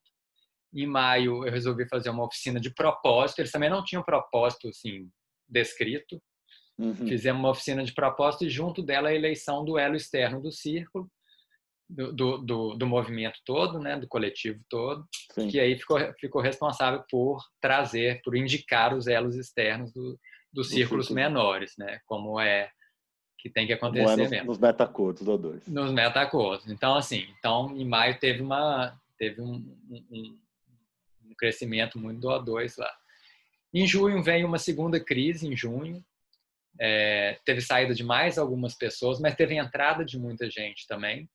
Em 0.75 0.87
maio, 0.87 1.47
eu 1.47 1.51
resolvi 1.51 1.89
fazer 1.89 2.11
uma 2.11 2.27
oficina 2.27 2.61
de 2.61 2.71
propósito. 2.71 3.39
Eles 3.39 3.51
também 3.51 3.71
não 3.71 3.83
tinham 3.83 4.03
propósito, 4.03 4.69
assim, 4.69 5.09
descrito. 5.49 6.23
Uhum. 6.79 6.95
Fizemos 6.95 7.41
uma 7.41 7.51
oficina 7.51 7.83
de 7.83 7.95
propósito 7.95 8.45
e 8.45 8.51
junto 8.51 8.83
dela 8.83 9.09
a 9.09 9.15
eleição 9.15 9.65
do 9.65 9.79
elo 9.79 9.97
externo 9.97 10.43
do 10.43 10.53
círculo 10.53 11.11
do, 11.89 12.39
do, 12.39 12.75
do, 12.75 12.87
movimento 12.87 13.39
todo, 13.45 13.79
né, 13.79 13.99
do 13.99 14.09
coletivo 14.09 14.61
todo, 14.69 15.07
Sim. 15.33 15.49
que 15.49 15.61
aí 15.61 15.79
ficou, 15.79 15.99
ficou 16.19 16.43
responsável 16.43 17.05
por 17.09 17.41
trazer, 17.61 18.21
por 18.25 18.37
indicar 18.37 18.95
os 18.95 19.07
elos 19.07 19.37
externos 19.37 19.93
do, 19.93 20.19
dos 20.53 20.69
círculos 20.71 21.11
menores, 21.11 21.75
né, 21.79 22.01
como 22.07 22.41
é 22.41 22.71
que 23.39 23.51
tem 23.51 23.67
que 23.67 23.73
acontecer 23.73 24.05
como 24.05 24.21
é 24.21 24.23
nos, 24.23 24.31
mesmo. 24.31 24.47
Nos 24.47 24.59
metacordos 24.59 25.23
do 25.23 25.39
dois. 25.39 25.67
Nos 25.69 25.93
metacordos. 25.93 26.69
Então, 26.69 26.97
assim, 26.97 27.27
então 27.39 27.77
em 27.77 27.87
maio 27.87 28.19
teve 28.19 28.43
uma 28.43 28.99
teve 29.19 29.41
um, 29.41 29.55
um, 29.89 30.39
um 31.25 31.35
crescimento 31.39 31.99
muito 31.99 32.21
do 32.21 32.29
O2 32.29 32.75
lá. 32.79 32.93
Em 33.73 33.87
junho 33.87 34.23
vem 34.23 34.45
uma 34.45 34.59
segunda 34.59 34.99
crise, 34.99 35.47
em 35.47 35.57
junho, 35.57 36.05
é, 36.81 37.39
teve 37.45 37.61
saída 37.61 37.95
de 37.95 38.05
mais 38.05 38.39
algumas 38.39 38.75
pessoas, 38.75 39.21
mas 39.21 39.35
teve 39.35 39.57
entrada 39.57 40.05
de 40.05 40.19
muita 40.19 40.51
gente 40.51 40.87
também. 40.87 41.29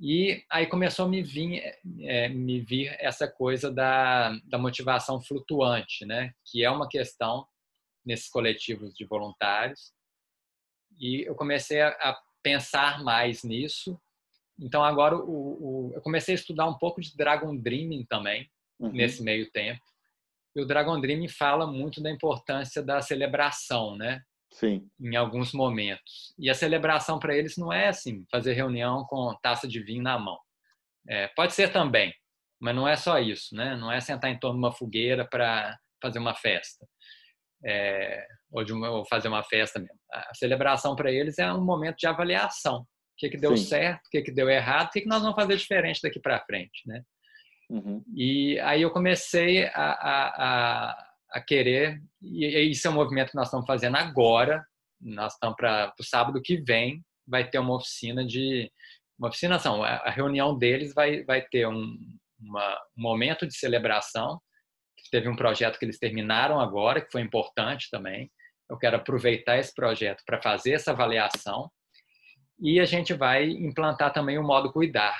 E 0.00 0.42
aí 0.50 0.66
começou 0.66 1.04
a 1.04 1.08
me 1.08 1.22
vir, 1.22 1.62
é, 2.00 2.28
me 2.30 2.58
vir 2.60 2.96
essa 2.98 3.28
coisa 3.28 3.70
da, 3.70 4.30
da 4.44 4.56
motivação 4.56 5.20
flutuante, 5.20 6.06
né? 6.06 6.32
que 6.46 6.64
é 6.64 6.70
uma 6.70 6.88
questão 6.88 7.46
nesses 8.04 8.30
coletivos 8.30 8.94
de 8.94 9.04
voluntários. 9.04 9.92
E 10.98 11.22
eu 11.28 11.34
comecei 11.34 11.82
a, 11.82 12.18
pensar 12.42 13.04
mais 13.04 13.44
nisso. 13.44 14.00
Então, 14.58 14.82
agora 14.82 15.16
o, 15.16 15.90
o, 15.90 15.92
eu 15.94 16.00
comecei 16.00 16.34
a 16.34 16.38
estudar 16.38 16.66
um 16.66 16.78
pouco 16.78 17.02
de 17.02 17.14
Dragon 17.14 17.54
Dreaming 17.54 18.06
também, 18.06 18.50
uhum. 18.78 18.90
nesse 18.92 19.22
meio 19.22 19.50
tempo. 19.50 19.82
E 20.56 20.62
o 20.62 20.66
Dragon 20.66 20.98
Dreaming 20.98 21.28
fala 21.28 21.66
muito 21.66 22.02
da 22.02 22.10
importância 22.10 22.82
da 22.82 23.02
celebração, 23.02 23.96
né? 23.96 24.22
Sim. 24.50 24.88
em 25.00 25.16
alguns 25.16 25.52
momentos. 25.52 26.34
E 26.38 26.50
a 26.50 26.54
celebração 26.54 27.18
para 27.18 27.36
eles 27.36 27.56
não 27.56 27.72
é 27.72 27.88
assim, 27.88 28.24
fazer 28.30 28.52
reunião 28.52 29.04
com 29.04 29.34
taça 29.42 29.66
de 29.68 29.82
vinho 29.82 30.02
na 30.02 30.18
mão. 30.18 30.38
É, 31.08 31.28
pode 31.28 31.54
ser 31.54 31.72
também, 31.72 32.12
mas 32.60 32.74
não 32.74 32.86
é 32.86 32.96
só 32.96 33.18
isso, 33.18 33.54
né? 33.54 33.76
Não 33.76 33.90
é 33.90 34.00
sentar 34.00 34.30
em 34.30 34.38
torno 34.38 34.58
de 34.58 34.66
uma 34.66 34.72
fogueira 34.72 35.24
para 35.24 35.78
fazer 36.02 36.18
uma 36.18 36.34
festa. 36.34 36.86
É, 37.64 38.26
ou, 38.50 38.64
de 38.64 38.72
uma, 38.72 38.90
ou 38.90 39.04
fazer 39.06 39.28
uma 39.28 39.42
festa 39.42 39.78
mesmo. 39.78 39.98
A 40.10 40.34
celebração 40.34 40.96
para 40.96 41.12
eles 41.12 41.38
é 41.38 41.52
um 41.52 41.62
momento 41.62 41.96
de 41.98 42.06
avaliação. 42.06 42.80
O 42.80 42.86
que, 43.18 43.28
que 43.28 43.36
deu 43.36 43.56
Sim. 43.56 43.64
certo, 43.64 44.06
o 44.06 44.10
que, 44.10 44.22
que 44.22 44.32
deu 44.32 44.48
errado, 44.48 44.88
o 44.88 44.90
que, 44.90 45.02
que 45.02 45.08
nós 45.08 45.20
vamos 45.20 45.36
fazer 45.36 45.56
diferente 45.56 46.00
daqui 46.02 46.18
para 46.18 46.40
frente, 46.40 46.82
né? 46.86 47.02
Uhum. 47.68 48.02
E 48.16 48.58
aí 48.60 48.82
eu 48.82 48.90
comecei 48.90 49.66
a, 49.66 49.70
a, 49.74 50.90
a 50.90 51.09
a 51.32 51.40
querer, 51.40 52.00
e 52.20 52.46
isso 52.70 52.86
é 52.86 52.90
um 52.90 52.94
movimento 52.94 53.30
que 53.30 53.36
nós 53.36 53.46
estamos 53.46 53.66
fazendo 53.66 53.96
agora, 53.96 54.64
nós 55.00 55.34
estamos 55.34 55.56
para 55.56 55.92
o 55.98 56.04
sábado 56.04 56.40
que 56.42 56.56
vem, 56.56 57.02
vai 57.26 57.48
ter 57.48 57.58
uma 57.58 57.76
oficina 57.76 58.26
de, 58.26 58.70
uma 59.18 59.28
oficina 59.28 59.58
não, 59.64 59.82
a 59.82 60.10
reunião 60.10 60.56
deles 60.56 60.92
vai, 60.94 61.24
vai 61.24 61.42
ter 61.42 61.66
um, 61.66 61.96
uma, 62.38 62.74
um 62.96 63.02
momento 63.02 63.46
de 63.46 63.54
celebração, 63.54 64.40
teve 65.10 65.28
um 65.28 65.36
projeto 65.36 65.78
que 65.78 65.84
eles 65.84 65.98
terminaram 65.98 66.60
agora, 66.60 67.00
que 67.00 67.10
foi 67.10 67.22
importante 67.22 67.88
também, 67.90 68.30
eu 68.68 68.76
quero 68.76 68.96
aproveitar 68.96 69.58
esse 69.58 69.74
projeto 69.74 70.22
para 70.24 70.40
fazer 70.40 70.72
essa 70.72 70.92
avaliação, 70.92 71.70
e 72.60 72.78
a 72.78 72.84
gente 72.84 73.14
vai 73.14 73.48
implantar 73.48 74.12
também 74.12 74.38
o 74.38 74.42
modo 74.42 74.72
cuidar, 74.72 75.18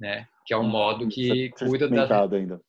né? 0.00 0.26
que 0.46 0.54
é 0.54 0.56
o 0.56 0.60
hum, 0.60 0.68
modo 0.68 1.08
que 1.08 1.50
cuida 1.50 1.88
da 1.88 2.24
ainda 2.36 2.60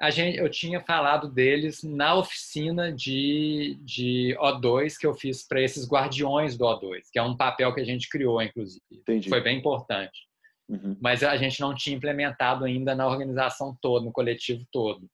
a 0.00 0.10
gente, 0.10 0.38
eu 0.38 0.50
tinha 0.50 0.80
falado 0.80 1.30
deles 1.30 1.82
na 1.82 2.14
oficina 2.16 2.92
de, 2.92 3.78
de 3.82 4.36
O2 4.40 4.96
que 4.98 5.06
eu 5.06 5.14
fiz 5.14 5.46
para 5.46 5.60
esses 5.60 5.88
guardiões 5.88 6.56
do 6.56 6.64
O2, 6.64 7.02
que 7.12 7.18
é 7.18 7.22
um 7.22 7.36
papel 7.36 7.72
que 7.72 7.80
a 7.80 7.84
gente 7.84 8.08
criou, 8.08 8.42
inclusive. 8.42 8.82
Entendi. 8.90 9.28
Foi 9.28 9.40
bem 9.40 9.58
importante. 9.58 10.26
Uhum. 10.68 10.96
Mas 11.00 11.22
a 11.22 11.36
gente 11.36 11.60
não 11.60 11.74
tinha 11.74 11.96
implementado 11.96 12.64
ainda 12.64 12.94
na 12.94 13.06
organização 13.06 13.76
toda, 13.80 14.04
no 14.04 14.12
coletivo 14.12 14.66
todo. 14.72 15.08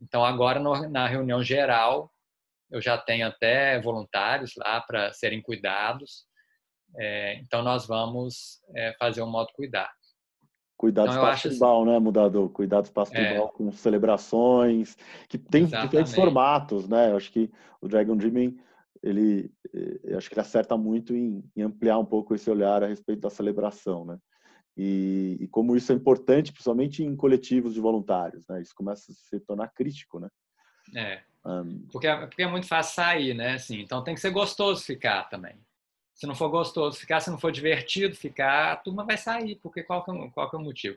Então, 0.00 0.24
agora, 0.24 0.58
no, 0.58 0.88
na 0.88 1.06
reunião 1.06 1.42
geral, 1.42 2.10
eu 2.70 2.80
já 2.80 2.96
tenho 2.96 3.26
até 3.26 3.80
voluntários 3.80 4.52
lá 4.56 4.80
para 4.80 5.12
serem 5.12 5.42
cuidados. 5.42 6.24
É, 6.96 7.34
então, 7.36 7.62
nós 7.62 7.86
vamos 7.86 8.60
é, 8.74 8.94
fazer 8.98 9.22
um 9.22 9.30
modo 9.30 9.52
cuidar. 9.54 9.92
Cuidado 10.76 11.08
então, 11.08 11.22
espaço 11.22 11.48
tribal, 11.48 11.82
assim, 11.82 11.90
né, 11.90 11.98
mudador? 11.98 12.48
Cuidado 12.50 12.84
espaço 12.84 13.14
é. 13.16 13.38
com 13.48 13.70
celebrações, 13.72 14.96
que 15.28 15.38
tem 15.38 15.62
Exatamente. 15.62 15.86
diferentes 15.86 16.14
formatos, 16.14 16.88
né? 16.88 17.12
Eu 17.12 17.16
acho 17.16 17.30
que 17.30 17.50
o 17.80 17.86
Dragon 17.86 18.16
Dreaming, 18.16 18.58
ele, 19.02 19.52
eh, 19.72 20.00
eu 20.02 20.18
acho 20.18 20.28
que 20.28 20.34
ele 20.34 20.40
acerta 20.40 20.76
muito 20.76 21.14
em, 21.14 21.44
em, 21.56 21.62
ampliar 21.62 21.98
um 21.98 22.04
pouco 22.04 22.34
esse 22.34 22.50
olhar 22.50 22.82
a 22.82 22.88
respeito 22.88 23.20
da 23.20 23.30
celebração, 23.30 24.04
né? 24.04 24.18
E, 24.76 25.36
e, 25.40 25.46
como 25.46 25.76
isso 25.76 25.92
é 25.92 25.94
importante, 25.94 26.52
principalmente 26.52 27.04
em 27.04 27.14
coletivos 27.14 27.74
de 27.74 27.80
voluntários, 27.80 28.44
né? 28.48 28.60
Isso 28.60 28.74
começa 28.74 29.12
a 29.12 29.14
se 29.14 29.38
tornar 29.40 29.68
crítico, 29.68 30.18
né? 30.18 30.28
É. 30.96 31.22
Um, 31.46 31.86
porque, 31.92 32.08
é, 32.08 32.26
porque 32.26 32.42
é 32.42 32.48
muito 32.48 32.66
fácil 32.66 32.94
sair, 32.96 33.34
né? 33.34 33.52
Assim, 33.52 33.80
então 33.80 34.02
tem 34.02 34.14
que 34.14 34.20
ser 34.20 34.30
gostoso 34.30 34.82
ficar 34.82 35.28
também. 35.28 35.54
Se 36.14 36.26
não 36.26 36.34
for 36.34 36.48
gostoso 36.48 36.98
ficar, 36.98 37.20
se 37.20 37.30
não 37.30 37.38
for 37.38 37.50
divertido 37.50 38.14
ficar, 38.14 38.72
a 38.72 38.76
turma 38.76 39.04
vai 39.04 39.16
sair, 39.16 39.56
porque 39.56 39.82
qual 39.82 40.04
que 40.04 40.10
é, 40.10 40.30
qual 40.30 40.48
que 40.48 40.56
é 40.56 40.58
o 40.58 40.62
motivo? 40.62 40.96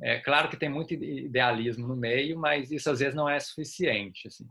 É 0.00 0.18
claro 0.20 0.48
que 0.48 0.56
tem 0.56 0.68
muito 0.68 0.94
idealismo 0.94 1.86
no 1.86 1.96
meio, 1.96 2.38
mas 2.38 2.70
isso 2.70 2.90
às 2.90 3.00
vezes 3.00 3.14
não 3.14 3.28
é 3.28 3.38
suficiente. 3.40 4.28
Assim. 4.28 4.46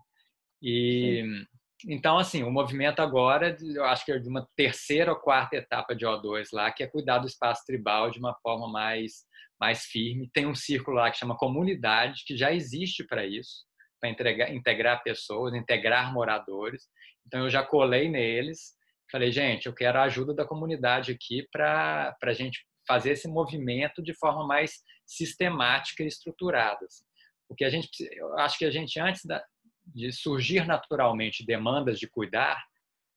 E 0.61 1.23
Sim. 1.23 1.93
então, 1.93 2.17
assim, 2.17 2.43
o 2.43 2.51
movimento 2.51 3.01
agora, 3.01 3.55
eu 3.61 3.85
acho 3.85 4.05
que 4.05 4.11
é 4.11 4.19
de 4.19 4.29
uma 4.29 4.47
terceira 4.55 5.11
ou 5.11 5.19
quarta 5.19 5.55
etapa 5.55 5.95
de 5.95 6.05
O2 6.05 6.49
lá, 6.53 6.71
que 6.71 6.83
é 6.83 6.87
cuidar 6.87 7.19
do 7.19 7.27
espaço 7.27 7.65
tribal 7.65 8.11
de 8.11 8.19
uma 8.19 8.35
forma 8.35 8.67
mais 8.69 9.25
mais 9.59 9.85
firme. 9.85 10.27
Tem 10.33 10.47
um 10.47 10.55
círculo 10.55 10.97
lá 10.97 11.11
que 11.11 11.19
chama 11.19 11.37
comunidade, 11.37 12.23
que 12.25 12.35
já 12.35 12.51
existe 12.51 13.03
para 13.03 13.27
isso, 13.27 13.63
para 13.99 14.09
integrar 14.49 15.03
pessoas, 15.03 15.53
integrar 15.53 16.11
moradores. 16.11 16.87
Então, 17.27 17.41
eu 17.41 17.49
já 17.49 17.63
colei 17.63 18.09
neles 18.09 18.73
Falei, 19.11 19.31
gente, 19.31 19.65
eu 19.65 19.73
quero 19.73 19.99
a 19.99 20.03
ajuda 20.03 20.33
da 20.33 20.45
comunidade 20.45 21.11
aqui 21.11 21.45
para 21.51 22.15
a 22.23 22.33
gente 22.33 22.65
fazer 22.87 23.11
esse 23.11 23.27
movimento 23.27 24.01
de 24.01 24.13
forma 24.13 24.45
mais 24.45 24.83
sistemática 25.05 26.03
e 26.03 26.07
estruturada. 26.07 26.85
Assim. 26.85 27.05
Porque 27.47 27.65
a 27.65 27.69
gente, 27.69 27.89
eu 28.13 28.37
acho 28.39 28.57
que 28.57 28.65
a 28.65 28.71
gente, 28.71 28.99
antes 28.99 29.25
da, 29.25 29.43
de 29.85 30.11
surgir 30.11 30.65
naturalmente 30.65 31.45
demandas 31.45 31.99
de 31.99 32.07
cuidar, 32.07 32.57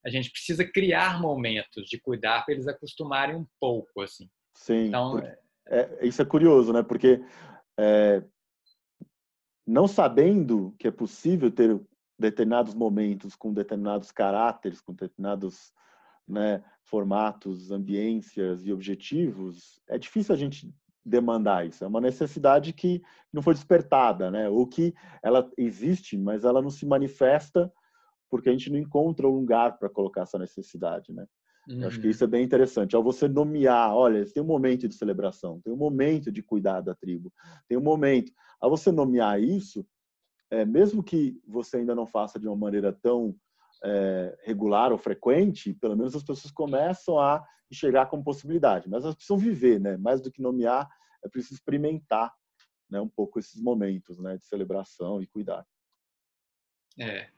a 0.05 0.11
gente 0.11 0.31
precisa 0.31 0.65
criar 0.65 1.21
momentos 1.21 1.89
de 1.89 1.99
cuidar 1.99 2.45
para 2.45 2.55
eles 2.55 2.67
acostumarem 2.67 3.37
um 3.37 3.47
pouco, 3.59 4.03
assim. 4.03 4.29
Sim. 4.55 4.89
Então, 4.89 5.19
é, 5.19 5.39
é, 5.67 6.07
isso 6.07 6.21
é 6.21 6.25
curioso, 6.25 6.73
né? 6.73 6.83
Porque 6.83 7.21
é, 7.79 8.23
não 9.67 9.89
sabendo 9.89 10.75
que 10.79 10.87
é 10.87 10.91
possível 10.91 11.51
ter 11.51 11.81
determinados 12.19 12.75
momentos 12.75 13.35
com 13.35 13.53
determinados 13.53 14.11
caráteres, 14.11 14.81
com 14.81 14.93
determinados 14.93 15.73
né, 16.27 16.63
formatos, 16.85 17.71
ambiências 17.71 18.65
e 18.67 18.73
objetivos, 18.73 19.81
é 19.89 19.99
difícil 19.99 20.35
a 20.35 20.39
gente 20.39 20.73
demandar 21.05 21.67
isso. 21.67 21.85
É 21.85 21.87
uma 21.87 22.01
necessidade 22.01 22.73
que 22.73 23.03
não 23.33 23.43
foi 23.43 23.53
despertada, 23.55 24.31
né? 24.31 24.49
Ou 24.49 24.67
que 24.67 24.95
ela 25.23 25.51
existe, 25.59 26.17
mas 26.17 26.45
ela 26.45 26.63
não 26.63 26.71
se 26.71 26.87
manifesta 26.87 27.71
porque 28.31 28.49
a 28.49 28.53
gente 28.53 28.71
não 28.71 28.79
encontra 28.79 29.29
um 29.29 29.35
lugar 29.35 29.79
para 29.79 29.89
colocar 29.89 30.23
essa 30.23 30.39
necessidade, 30.39 31.13
né? 31.13 31.27
Uhum. 31.69 31.87
Acho 31.87 31.99
que 31.99 32.07
uhum. 32.07 32.11
isso 32.11 32.25
é 32.25 32.27
bem 32.27 32.45
interessante. 32.45 32.97
Ao 32.97 33.03
você 33.03 33.29
nomear, 33.29 33.95
olha, 33.95 34.25
tem 34.27 34.43
um 34.43 34.47
momento 34.47 34.89
de 34.89 34.95
celebração, 34.95 35.61
tem 35.63 35.73
um 35.73 35.77
momento 35.77 36.31
de 36.33 36.43
cuidar 36.43 36.81
da 36.81 36.95
tribo, 36.95 37.33
tem 37.69 37.79
um 37.79 37.83
momento. 37.83 38.33
Ao 38.61 38.71
você 38.71 38.91
nomear 38.91 39.41
isso, 39.41 39.87
é, 40.55 40.65
mesmo 40.65 41.03
que 41.03 41.41
você 41.47 41.79
ainda 41.79 41.95
não 41.95 42.07
faça 42.07 42.39
de 42.39 42.47
uma 42.47 42.57
maneira 42.57 42.93
tão 42.93 43.35
é, 43.83 44.39
regular 44.43 44.93
ou 44.93 44.99
frequente, 44.99 45.75
pelo 45.75 45.97
menos 45.97 46.15
as 46.15 46.23
pessoas 46.23 46.53
começam 46.53 47.19
a 47.19 47.45
enxergar 47.71 48.07
como 48.07 48.23
possibilidade. 48.23 48.89
Mas 48.89 49.03
elas 49.03 49.17
precisam 49.17 49.37
viver, 49.37 49.81
né? 49.81 49.97
Mais 49.97 50.21
do 50.21 50.31
que 50.31 50.41
nomear, 50.41 50.89
é 51.25 51.29
preciso 51.29 51.55
experimentar 51.55 52.33
né, 52.89 53.01
um 53.01 53.09
pouco 53.09 53.39
esses 53.39 53.61
momentos 53.61 54.21
né, 54.21 54.37
de 54.37 54.45
celebração 54.45 55.21
e 55.21 55.27
cuidar. 55.27 55.67
É. 56.99 57.29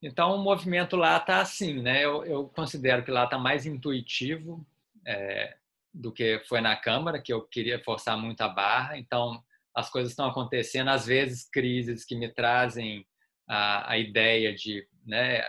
Então, 0.00 0.34
o 0.36 0.42
movimento 0.42 0.96
lá 0.96 1.16
está 1.16 1.40
assim, 1.40 1.82
né? 1.82 2.04
Eu, 2.04 2.24
eu, 2.24 2.48
considero 2.48 3.02
que 3.04 3.10
lá 3.10 3.24
está 3.24 3.38
mais 3.38 3.66
intuitivo 3.66 4.64
é, 5.04 5.56
do 5.92 6.12
que 6.12 6.38
foi 6.46 6.60
na 6.60 6.76
Câmara, 6.76 7.20
que 7.20 7.32
eu 7.32 7.42
queria 7.42 7.82
forçar 7.82 8.16
muito 8.16 8.42
a 8.42 8.48
barra. 8.48 8.96
Então, 8.96 9.42
as 9.74 9.90
coisas 9.90 10.12
estão 10.12 10.26
acontecendo, 10.26 10.88
às 10.88 11.06
vezes 11.06 11.48
crises 11.48 12.04
que 12.04 12.14
me 12.14 12.32
trazem 12.32 13.06
a, 13.48 13.92
a 13.92 13.98
ideia 13.98 14.54
de 14.54 14.86
né, 15.04 15.42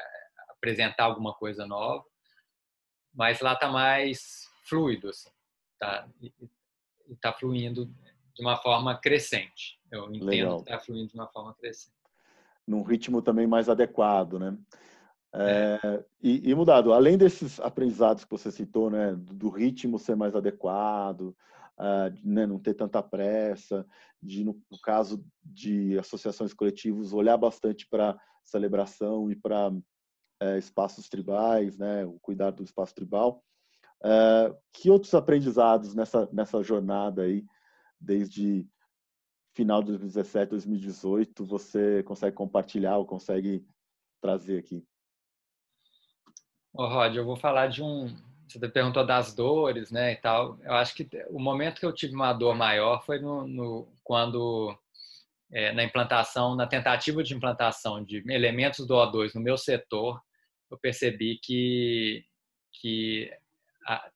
apresentar 0.49 1.05
alguma 1.05 1.33
coisa 1.33 1.65
nova, 1.65 2.03
mas 3.13 3.39
lá 3.39 3.53
está 3.53 3.69
mais 3.69 4.47
fluido, 4.67 5.09
assim, 5.09 5.29
tá? 5.79 6.07
está 7.09 7.31
fluindo 7.31 7.85
de 8.33 8.41
uma 8.41 8.57
forma 8.57 8.97
crescente. 8.97 9.79
Eu 9.91 10.09
entendo 10.09 10.25
Legal. 10.25 10.55
que 10.57 10.63
está 10.63 10.79
fluindo 10.79 11.07
de 11.07 11.15
uma 11.15 11.27
forma 11.27 11.53
crescente. 11.53 11.95
Num 12.67 12.81
ritmo 12.81 13.21
também 13.21 13.47
mais 13.47 13.69
adequado, 13.69 14.39
né? 14.39 14.57
É, 15.33 15.79
é. 15.83 16.05
E, 16.21 16.49
e, 16.49 16.55
mudado, 16.55 16.93
além 16.93 17.17
desses 17.17 17.59
aprendizados 17.59 18.23
que 18.23 18.31
você 18.31 18.51
citou, 18.51 18.89
né, 18.89 19.13
do 19.15 19.49
ritmo 19.49 19.99
ser 19.99 20.15
mais 20.15 20.35
adequado, 20.35 21.35
uh, 21.79 22.13
né, 22.23 22.45
não 22.45 22.59
ter 22.59 22.73
tanta 22.73 23.01
pressa, 23.01 23.85
de 24.21 24.43
no, 24.43 24.59
caso 24.83 25.25
de 25.43 25.97
associações 25.97 26.53
coletivas 26.53 27.13
olhar 27.13 27.37
bastante 27.37 27.87
para 27.87 28.19
celebração 28.43 29.29
e 29.31 29.35
para 29.35 29.71
é, 30.39 30.57
espaços 30.57 31.07
tribais, 31.09 31.77
né, 31.77 32.05
o 32.05 32.19
cuidar 32.19 32.51
do 32.51 32.63
espaço 32.63 32.93
tribal. 32.93 33.43
É, 34.03 34.55
que 34.73 34.89
outros 34.89 35.13
aprendizados 35.13 35.95
nessa 35.95 36.29
nessa 36.31 36.61
jornada 36.61 37.23
aí, 37.23 37.45
desde 37.99 38.67
final 39.55 39.81
de 39.81 39.87
2017, 39.87 40.49
2018, 40.49 41.45
você 41.45 42.03
consegue 42.03 42.35
compartilhar 42.35 42.97
ou 42.97 43.05
consegue 43.05 43.65
trazer 44.21 44.59
aqui? 44.59 44.85
Ô, 46.73 46.87
Rod, 46.87 47.15
eu 47.15 47.25
vou 47.25 47.37
falar 47.37 47.67
de 47.67 47.81
um. 47.81 48.07
Você 48.47 48.69
perguntou 48.69 49.05
das 49.05 49.33
dores, 49.33 49.91
né, 49.91 50.13
e 50.13 50.15
tal. 50.17 50.59
Eu 50.63 50.73
acho 50.73 50.93
que 50.95 51.07
o 51.29 51.39
momento 51.39 51.79
que 51.79 51.85
eu 51.85 51.93
tive 51.93 52.13
uma 52.13 52.31
dor 52.33 52.55
maior 52.55 53.03
foi 53.03 53.19
no, 53.19 53.47
no 53.47 53.87
quando 54.03 54.77
é, 55.51 55.71
na 55.73 55.83
implantação, 55.83 56.55
na 56.55 56.67
tentativa 56.67 57.23
de 57.23 57.33
implantação 57.33 58.03
de 58.03 58.23
elementos 58.31 58.85
do 58.85 58.93
O2 58.93 59.33
no 59.35 59.41
meu 59.41 59.57
setor, 59.57 60.21
eu 60.69 60.77
percebi 60.77 61.39
que 61.41 62.25
que 62.81 63.31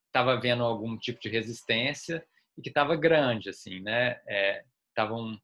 estava 0.06 0.32
havendo 0.32 0.62
algum 0.62 0.98
tipo 0.98 1.20
de 1.20 1.28
resistência 1.28 2.24
e 2.58 2.62
que 2.62 2.68
estava 2.68 2.94
grande, 2.94 3.48
assim, 3.48 3.80
né? 3.80 4.20
É, 4.28 4.64
um, 5.10 5.38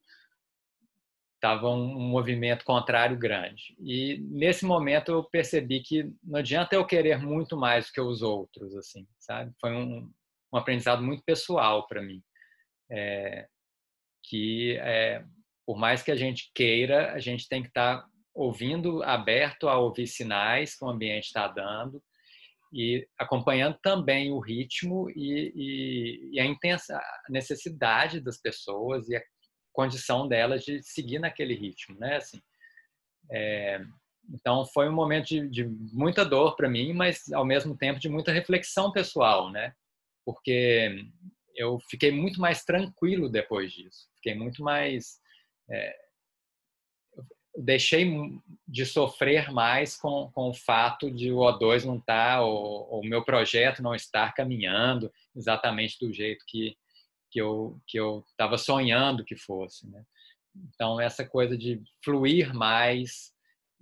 tava 1.47 1.69
um 1.69 2.01
movimento 2.01 2.65
contrário 2.65 3.17
grande. 3.17 3.77
E 3.79 4.19
nesse 4.19 4.65
momento 4.65 5.13
eu 5.13 5.23
percebi 5.23 5.81
que 5.81 6.11
não 6.25 6.41
adianta 6.41 6.75
eu 6.75 6.85
querer 6.85 7.19
muito 7.19 7.57
mais 7.57 7.87
do 7.87 7.93
que 7.93 8.01
os 8.01 8.21
outros, 8.21 8.75
assim, 8.75 9.07
sabe? 9.17 9.53
Foi 9.61 9.73
um, 9.73 10.11
um 10.53 10.59
aprendizado 10.59 11.05
muito 11.05 11.23
pessoal 11.23 11.87
para 11.87 12.03
mim, 12.03 12.21
é, 12.91 13.47
que 14.25 14.77
é, 14.79 15.25
por 15.65 15.79
mais 15.79 16.03
que 16.03 16.11
a 16.11 16.17
gente 16.17 16.51
queira, 16.53 17.13
a 17.13 17.21
gente 17.21 17.49
tem 17.49 17.63
que 17.63 17.69
estar 17.69 17.99
tá 17.99 18.09
ouvindo, 18.35 19.05
aberto 19.05 19.69
a 19.69 19.79
ouvir 19.79 20.09
sinais 20.09 20.77
que 20.77 20.85
o 20.85 20.91
ambiente 20.91 21.27
está 21.27 21.47
dando 21.47 22.03
e 22.73 23.07
acompanhando 23.17 23.79
também 23.81 24.33
o 24.33 24.41
ritmo 24.41 25.09
e, 25.11 25.53
e, 25.55 26.31
e 26.33 26.41
a, 26.41 26.45
intensa, 26.45 27.01
necessidade 27.31 28.21
das 28.21 28.41
pessoas 28.41 29.09
e 29.09 29.15
a 29.15 29.23
condição 29.77 30.27
delas 30.27 30.65
de 30.65 30.83
seguir 30.83 31.19
naquele 31.19 31.55
ritmo, 31.55 31.99
né? 31.99 32.17
Assim, 32.17 32.41
é, 33.31 33.85
então 34.31 34.65
foi 34.65 34.89
um 34.89 34.95
momento 34.95 35.27
de, 35.27 35.49
de 35.49 35.65
muita 35.93 36.25
dor 36.25 36.57
para 36.57 36.69
mim, 36.69 36.95
mas 36.95 37.31
ao 37.33 37.45
mesmo 37.45 37.77
tempo 37.77 38.01
de 38.01 38.09
muita 38.09 38.33
reflexão 38.33 38.91
pessoal, 38.91 39.51
né? 39.51 39.75
Porque 40.25 41.05
eu 41.55 41.79
fiquei 41.91 42.11
muito 42.11 42.41
mais 42.41 42.65
tranquilo 42.65 43.29
depois 43.29 43.71
disso, 43.73 44.09
fiquei 44.17 44.35
muito 44.35 44.63
mais 44.63 45.19
é, 45.71 45.95
deixei 47.57 48.11
de 48.69 48.85
sofrer 48.85 49.51
mais 49.51 49.97
com, 49.97 50.31
com 50.33 50.51
o 50.51 50.55
fato 50.55 51.11
de 51.11 51.33
o 51.33 51.39
O2 51.39 51.85
não 51.85 51.97
estar, 51.97 52.39
tá, 52.39 52.41
ou 52.43 53.01
o 53.01 53.07
meu 53.07 53.25
projeto 53.25 53.83
não 53.83 53.95
estar 53.95 54.35
caminhando 54.35 55.11
exatamente 55.35 55.99
do 55.99 56.13
jeito 56.13 56.45
que, 56.47 56.77
que 57.37 57.41
eu 57.41 57.79
que 57.87 58.01
eu 58.01 58.25
estava 58.31 58.57
sonhando 58.57 59.23
que 59.23 59.37
fosse. 59.37 59.87
Né? 59.91 60.03
Então, 60.69 60.99
essa 60.99 61.23
coisa 61.29 61.57
de 61.57 61.83
fluir 62.03 62.55
mais 62.55 63.31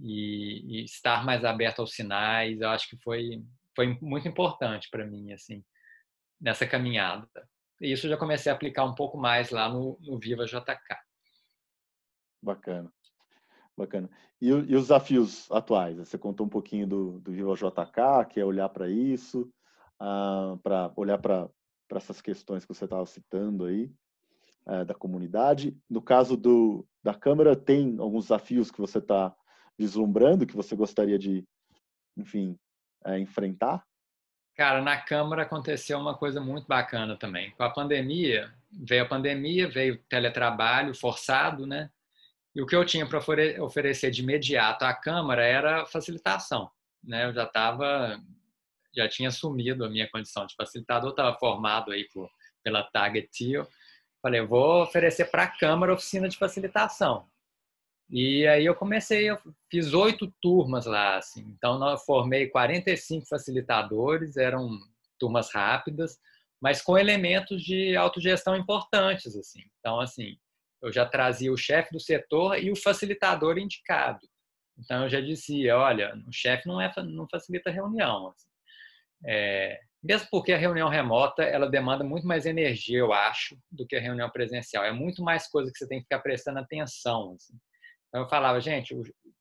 e, 0.01 0.81
e, 0.81 0.85
estar 0.85 1.25
mais 1.25 1.45
aberto 1.45 1.79
aos 1.79 1.95
sinais, 1.95 2.61
eu 2.61 2.69
acho 2.69 2.89
que 2.89 2.97
foi, 2.97 3.45
foi 3.77 3.97
muito 4.03 4.27
importante 4.27 4.89
para 4.91 5.07
mim, 5.07 5.33
assim, 5.33 5.65
nessa 6.41 6.67
caminhada. 6.67 7.29
E 7.81 7.93
isso 7.93 8.07
eu 8.07 8.11
já 8.11 8.17
comecei 8.17 8.51
a 8.51 8.57
aplicar 8.57 8.85
um 8.85 8.95
pouco 8.95 9.17
mais 9.17 9.51
lá 9.51 9.69
no, 9.69 9.97
no 10.01 10.19
Viva 10.19 10.47
JK. 10.47 10.77
Bacana. 12.43 12.93
Bacana. 13.77 14.11
E, 14.41 14.49
e, 14.49 14.75
os 14.75 14.83
desafios 14.83 15.49
atuais? 15.53 15.99
Você 15.99 16.19
contou 16.19 16.45
um 16.45 16.51
pouquinho 16.51 16.89
do, 16.89 17.21
do 17.21 17.31
Viva 17.31 17.55
JK, 17.55 18.29
que 18.31 18.41
é 18.41 18.45
olhar 18.45 18.69
para 18.69 18.91
isso, 18.91 19.49
ah, 20.01 20.57
para 20.61 20.93
olhar 20.97 21.19
para 21.19 21.49
essas 21.99 22.21
questões 22.21 22.65
que 22.65 22.75
você 22.75 22.85
estava 22.85 23.05
citando 23.07 23.65
aí, 23.65 23.91
eh, 24.67 24.85
da 24.85 24.95
comunidade. 24.95 25.77
No 25.89 26.01
caso 26.01 26.37
do, 26.37 26.87
da 27.03 27.15
Câmara, 27.15 27.55
tem 27.55 27.97
alguns 27.99 28.25
desafios 28.25 28.71
que 28.71 28.81
você 28.81 28.99
está 28.99 29.35
vislumbrando, 29.79 30.47
que 30.47 30.57
você 30.57 30.75
gostaria 30.75 31.19
de, 31.19 31.45
enfim, 32.17 32.59
eh, 33.05 33.19
enfrentar? 33.19 33.85
Cara, 34.57 34.81
na 34.81 34.97
Câmara 34.97 35.43
aconteceu 35.43 35.99
uma 35.99 36.17
coisa 36.17 36.41
muito 36.41 36.67
bacana 36.67 37.17
também. 37.17 37.51
Com 37.53 37.65
a 37.65 37.71
pandemia, 37.71 38.53
veio 38.71 39.03
a 39.03 39.09
pandemia, 39.09 39.69
veio 39.69 39.99
teletrabalho 40.09 40.95
forçado, 40.95 41.67
né? 41.67 41.91
E 42.55 42.63
o 42.63 42.67
que 42.67 42.77
eu 42.77 42.85
tinha 42.87 43.05
para 43.05 43.19
oferecer 43.61 44.13
de 44.13 44.23
imediato 44.23 44.85
à 44.85 44.95
Câmara 44.95 45.45
era 45.45 45.85
facilitação. 45.87 46.71
Né? 47.03 47.27
Eu 47.27 47.33
já 47.33 47.45
estava, 47.45 48.21
já 48.95 49.09
tinha 49.09 49.29
assumido 49.29 49.85
a 49.85 49.89
minha 49.89 50.09
condição 50.11 50.47
de 50.47 50.55
facilitador, 50.55 51.11
estava 51.11 51.37
formado 51.37 51.93
aí 51.93 52.09
por, 52.13 52.31
pela 52.63 52.83
Target 52.83 53.29
Teal. 53.37 53.67
Falei, 54.23 54.41
eu 54.41 54.49
vou 54.49 54.83
oferecer 54.83 55.27
para 55.27 55.45
a 55.45 55.51
Câmara 55.51 55.93
oficina 55.93 56.29
de 56.29 56.37
facilitação. 56.37 57.27
E 58.11 58.47
aí 58.47 58.65
eu 58.65 58.75
comecei, 58.75 59.31
eu 59.31 59.39
fiz 59.71 59.93
oito 59.93 60.33
turmas 60.41 60.87
lá, 60.87 61.17
assim. 61.17 61.43
Então, 61.57 61.83
eu 61.89 61.99
formei 61.99 62.49
45 62.49 63.27
facilitadores, 63.27 64.37
eram 64.37 64.79
turmas 65.19 65.53
rápidas, 65.53 66.19
mas 66.61 66.83
com 66.83 66.99
elementos 66.99 67.63
de 67.63 67.97
autogestão 67.97 68.57
importantes, 68.57 69.37
assim. 69.37 69.63
Então, 69.79 70.01
assim, 70.01 70.37
eu 70.83 70.93
já 70.93 71.07
trazia 71.07 71.51
o 71.51 71.57
chefe 71.57 71.93
do 71.93 72.01
setor 72.01 72.59
e 72.63 72.71
o 72.71 72.77
facilitador 72.77 73.59
indicado. 73.59 74.21
Então 74.79 75.05
eu 75.05 75.09
já 75.09 75.21
dizia, 75.21 75.77
olha, 75.79 76.15
o 76.27 76.33
chefe 76.33 76.69
não 76.69 76.81
é 76.81 76.93
não 77.03 77.27
facilita 77.29 77.71
reunião. 77.71 78.29
Assim. 78.29 78.49
É, 79.27 79.81
mesmo 80.03 80.29
porque 80.31 80.53
a 80.53 80.59
reunião 80.59 80.89
remota 80.89 81.43
ela 81.43 81.69
demanda 81.69 82.05
muito 82.05 82.27
mais 82.27 82.45
energia, 82.45 82.99
eu 82.99 83.13
acho, 83.13 83.59
do 83.71 83.87
que 83.87 83.97
a 83.97 84.01
reunião 84.01 84.29
presencial. 84.29 84.85
É 84.85 84.93
muito 84.93 85.23
mais 85.23 85.49
coisa 85.49 85.73
que 85.73 85.79
você 85.79 85.89
tem 85.89 85.99
que 85.99 86.05
ficar 86.05 86.21
prestando 86.21 86.59
atenção. 86.59 87.35
Assim. 87.35 87.57
Então 88.09 88.23
eu 88.23 88.29
falava, 88.29 88.61
gente, 88.61 88.95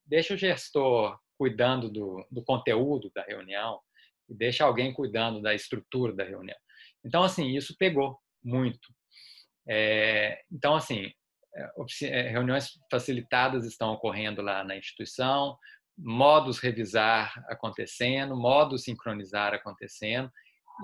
deixa 0.06 0.34
o 0.34 0.38
gestor 0.38 1.20
cuidando 1.38 1.90
do, 1.90 2.26
do 2.32 2.44
conteúdo 2.44 3.12
da 3.14 3.24
reunião 3.24 3.80
e 4.30 4.34
deixa 4.34 4.64
alguém 4.64 4.94
cuidando 4.94 5.42
da 5.42 5.54
estrutura 5.54 6.14
da 6.14 6.24
reunião. 6.24 6.58
Então 7.06 7.24
assim 7.24 7.50
isso 7.50 7.76
pegou 7.78 8.18
muito. 8.42 8.88
É, 9.68 10.42
então 10.52 10.76
assim 10.76 11.12
é, 11.56 11.70
é, 12.08 12.30
reuniões 12.30 12.72
facilitadas 12.90 13.66
estão 13.66 13.94
ocorrendo 13.94 14.42
lá 14.42 14.64
na 14.64 14.76
instituição, 14.76 15.58
modos 15.98 16.60
revisar 16.60 17.34
acontecendo, 17.50 18.36
modos 18.36 18.84
sincronizar 18.84 19.54
acontecendo, 19.54 20.32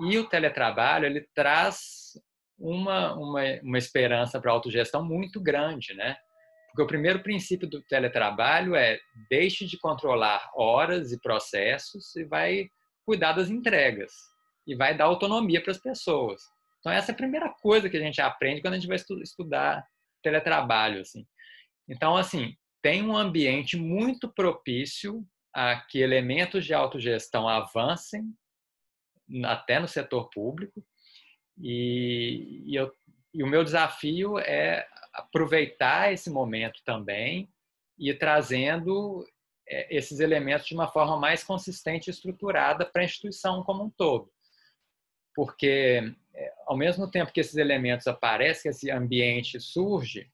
e 0.08 0.18
o 0.18 0.28
teletrabalho 0.28 1.06
ele 1.06 1.26
traz 1.34 2.12
uma, 2.58 3.14
uma, 3.14 3.42
uma 3.62 3.78
esperança 3.78 4.40
para 4.40 4.50
a 4.50 4.54
autogestão 4.54 5.04
muito 5.04 5.40
grande, 5.40 5.94
né? 5.94 6.16
Porque 6.68 6.82
o 6.82 6.86
primeiro 6.86 7.22
princípio 7.22 7.68
do 7.68 7.82
teletrabalho 7.82 8.76
é 8.76 8.98
deixe 9.28 9.66
de 9.66 9.78
controlar 9.78 10.48
horas 10.54 11.10
e 11.10 11.20
processos 11.20 12.14
e 12.14 12.24
vai 12.24 12.68
cuidar 13.04 13.32
das 13.32 13.50
entregas 13.50 14.12
e 14.66 14.76
vai 14.76 14.96
dar 14.96 15.06
autonomia 15.06 15.60
para 15.60 15.72
as 15.72 15.78
pessoas. 15.78 16.40
Então 16.78 16.92
essa 16.92 17.10
é 17.10 17.14
a 17.14 17.16
primeira 17.16 17.52
coisa 17.60 17.90
que 17.90 17.96
a 17.96 18.00
gente 18.00 18.20
aprende 18.20 18.60
quando 18.60 18.74
a 18.74 18.78
gente 18.78 18.88
vai 18.88 18.96
estudar 18.96 19.84
teletrabalho, 20.22 21.00
assim. 21.00 21.26
Então, 21.88 22.16
assim, 22.16 22.54
tem 22.82 23.02
um 23.02 23.16
ambiente 23.16 23.76
muito 23.76 24.28
propício 24.28 25.26
a 25.54 25.76
que 25.80 25.98
elementos 25.98 26.64
de 26.64 26.72
autogestão 26.72 27.48
avancem 27.48 28.32
até 29.44 29.78
no 29.78 29.88
setor 29.88 30.28
público 30.30 30.84
e, 31.58 32.62
e, 32.66 32.74
eu, 32.74 32.92
e 33.34 33.42
o 33.42 33.46
meu 33.46 33.62
desafio 33.62 34.38
é 34.38 34.86
aproveitar 35.12 36.12
esse 36.12 36.30
momento 36.30 36.82
também 36.84 37.48
e 37.98 38.14
trazendo 38.14 39.26
é, 39.68 39.94
esses 39.94 40.20
elementos 40.20 40.66
de 40.66 40.74
uma 40.74 40.88
forma 40.88 41.18
mais 41.18 41.44
consistente 41.44 42.08
e 42.08 42.12
estruturada 42.12 42.86
para 42.86 43.02
a 43.02 43.04
instituição 43.04 43.62
como 43.62 43.84
um 43.84 43.90
todo. 43.90 44.32
Porque, 45.34 46.14
é, 46.34 46.52
ao 46.66 46.76
mesmo 46.76 47.10
tempo 47.10 47.32
que 47.32 47.40
esses 47.40 47.56
elementos 47.56 48.06
aparecem, 48.06 48.62
que 48.62 48.68
esse 48.68 48.90
ambiente 48.90 49.60
surge, 49.60 50.30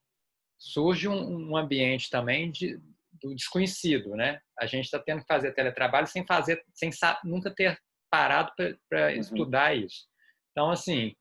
surge 0.59 1.09
um, 1.09 1.57
ambiente 1.57 2.11
também 2.11 2.51
de, 2.51 2.79
do 3.13 3.35
desconhecido, 3.35 4.11
né? 4.15 4.41
A 4.59 4.67
gente 4.67 4.87
está 4.87 4.99
tendo 4.99 5.21
que 5.21 5.27
fazer 5.27 5.53
teletrabalho 5.53 6.07
sem 6.07 6.27
fazer, 6.27 6.63
sem 6.75 6.91
nunca 7.25 7.51
ter 7.51 7.79
parado 8.11 8.53
para 8.89 9.13
uhum. 9.13 9.21
estudar 9.21 9.77
isso. 9.77 10.07
Então, 10.53 10.71
assim, 10.71 11.15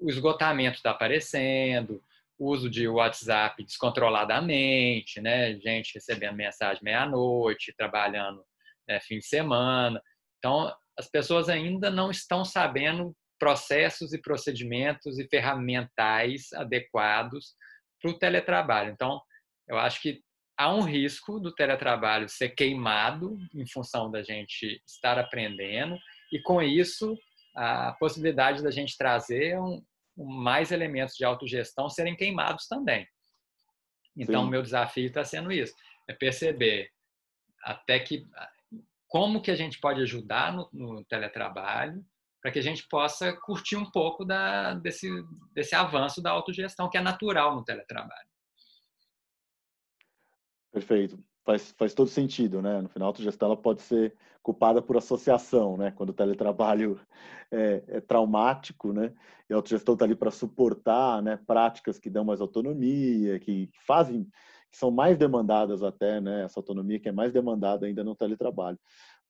o 0.00 0.08
esgotamento 0.08 0.76
está 0.76 0.90
aparecendo, 0.90 2.02
o 2.38 2.50
uso 2.50 2.68
de 2.68 2.86
WhatsApp 2.86 3.62
descontroladamente, 3.64 5.20
né? 5.20 5.58
Gente 5.58 5.94
recebendo 5.94 6.36
mensagem 6.36 6.82
meia-noite, 6.82 7.74
trabalhando 7.76 8.42
né, 8.88 9.00
fim 9.00 9.18
de 9.18 9.26
semana. 9.26 10.00
Então, 10.38 10.72
as 10.98 11.08
pessoas 11.08 11.48
ainda 11.48 11.90
não 11.90 12.10
estão 12.10 12.44
sabendo 12.44 13.14
processos 13.38 14.12
e 14.12 14.20
procedimentos 14.20 15.18
e 15.18 15.28
ferramentais 15.28 16.52
adequados 16.54 17.54
para 18.06 18.10
o 18.10 18.18
teletrabalho. 18.18 18.92
Então, 18.92 19.20
eu 19.68 19.78
acho 19.78 20.00
que 20.00 20.22
há 20.56 20.72
um 20.72 20.82
risco 20.82 21.40
do 21.40 21.54
teletrabalho 21.54 22.28
ser 22.28 22.50
queimado 22.50 23.38
em 23.54 23.66
função 23.66 24.10
da 24.10 24.22
gente 24.22 24.80
estar 24.86 25.18
aprendendo 25.18 25.98
e 26.32 26.40
com 26.40 26.62
isso 26.62 27.16
a 27.54 27.92
possibilidade 27.98 28.62
da 28.62 28.70
gente 28.70 28.96
trazer 28.96 29.58
um, 29.58 29.82
mais 30.16 30.70
elementos 30.70 31.16
de 31.16 31.24
autogestão 31.24 31.88
serem 31.88 32.16
queimados 32.16 32.66
também. 32.68 33.06
Então, 34.16 34.44
o 34.44 34.48
meu 34.48 34.62
desafio 34.62 35.06
está 35.06 35.24
sendo 35.24 35.52
isso, 35.52 35.74
é 36.08 36.14
perceber 36.14 36.90
até 37.62 37.98
que 37.98 38.26
como 39.08 39.42
que 39.42 39.50
a 39.50 39.56
gente 39.56 39.78
pode 39.78 40.00
ajudar 40.02 40.52
no, 40.52 40.68
no 40.72 41.04
teletrabalho 41.04 42.04
para 42.46 42.52
que 42.52 42.60
a 42.60 42.62
gente 42.62 42.86
possa 42.86 43.32
curtir 43.32 43.74
um 43.74 43.90
pouco 43.90 44.24
da, 44.24 44.74
desse, 44.74 45.10
desse 45.52 45.74
avanço 45.74 46.22
da 46.22 46.30
autogestão 46.30 46.88
que 46.88 46.96
é 46.96 47.00
natural 47.00 47.56
no 47.56 47.64
teletrabalho. 47.64 48.28
Perfeito. 50.70 51.18
Faz, 51.44 51.74
faz 51.76 51.92
todo 51.92 52.06
sentido, 52.08 52.62
né? 52.62 52.80
No 52.80 52.88
final, 52.88 53.08
a 53.08 53.10
autogestão 53.10 53.48
ela 53.48 53.56
pode 53.56 53.82
ser 53.82 54.14
culpada 54.44 54.80
por 54.80 54.96
associação, 54.96 55.76
né? 55.76 55.90
Quando 55.90 56.10
o 56.10 56.14
teletrabalho 56.14 57.00
é, 57.50 57.82
é 57.88 58.00
traumático, 58.00 58.92
né? 58.92 59.12
E 59.50 59.52
a 59.52 59.56
autogestão 59.56 59.94
está 59.94 60.04
ali 60.04 60.14
para 60.14 60.30
suportar, 60.30 61.20
né? 61.20 61.40
Práticas 61.48 61.98
que 61.98 62.08
dão 62.08 62.24
mais 62.24 62.40
autonomia, 62.40 63.40
que 63.40 63.68
fazem, 63.84 64.22
que 64.70 64.78
são 64.78 64.92
mais 64.92 65.18
demandadas 65.18 65.82
até, 65.82 66.20
né? 66.20 66.44
Essa 66.44 66.60
autonomia 66.60 67.00
que 67.00 67.08
é 67.08 67.12
mais 67.12 67.32
demandada 67.32 67.86
ainda 67.86 68.04
no 68.04 68.14
teletrabalho. 68.14 68.78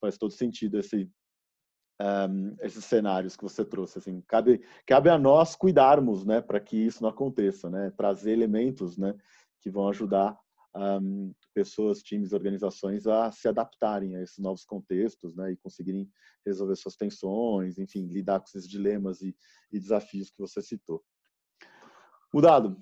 Faz 0.03 0.19
todo 0.19 0.33
sentido 0.33 0.79
esse 0.79 1.11
um, 2.01 2.57
esses 2.61 2.85
cenários 2.85 3.37
que 3.37 3.43
você 3.43 3.65
trouxe. 3.65 3.99
Assim, 3.99 4.21
cabe, 4.23 4.63
cabe 4.87 5.09
a 5.09 5.19
nós 5.19 5.57
cuidarmos, 5.57 6.25
né? 6.25 6.41
Para 6.41 6.61
que 6.61 6.77
isso 6.77 7.03
não 7.03 7.11
aconteça, 7.11 7.71
né? 7.71 7.91
Trazer 7.97 8.33
elementos, 8.33 8.97
né? 8.97 9.15
Que 9.61 9.71
vão 9.71 9.89
ajudar 9.89 10.39
um, 10.77 11.33
pessoas, 11.55 12.03
times, 12.03 12.33
organizações 12.33 13.07
a 13.07 13.31
se 13.33 13.49
adaptarem 13.49 14.15
a 14.17 14.23
esses 14.23 14.39
novos 14.39 14.65
contextos, 14.65 15.35
né, 15.35 15.53
e 15.53 15.57
conseguirem 15.57 16.09
resolver 16.45 16.77
suas 16.77 16.97
tensões, 16.97 17.79
enfim, 17.79 18.07
lidar 18.07 18.41
com 18.41 18.47
esses 18.47 18.69
dilemas 18.69 19.23
e, 19.23 19.35
e 19.73 19.81
desafios 19.81 20.31
que 20.31 20.39
você 20.39 20.61
citou. 20.61 21.03
Mudado, 22.33 22.77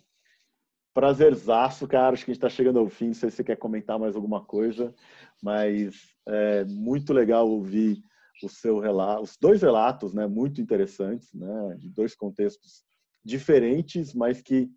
prazerzaço, 0.93 1.87
cara. 1.87 2.15
Acho 2.15 2.25
que 2.25 2.31
a 2.31 2.35
gente 2.35 2.45
está 2.45 2.49
chegando 2.49 2.79
ao 2.79 2.89
fim. 2.89 3.09
Não 3.09 3.15
sei 3.15 3.31
se 3.31 3.37
você 3.37 3.45
quer 3.45 3.57
comentar 3.57 3.99
mais 3.99 4.17
alguma 4.17 4.45
coisa, 4.45 4.95
mas 5.43 5.95
é 6.27 6.65
muito 6.65 7.13
legal 7.13 7.49
ouvir 7.49 8.03
o 8.43 8.49
seu 8.49 8.79
relato, 8.79 9.23
os 9.23 9.37
dois 9.37 9.63
relatos, 9.63 10.13
né, 10.13 10.27
muito 10.27 10.61
interessantes, 10.61 11.33
né, 11.33 11.77
de 11.79 11.89
dois 11.89 12.15
contextos 12.15 12.85
diferentes, 13.25 14.13
mas 14.13 14.43
que 14.43 14.71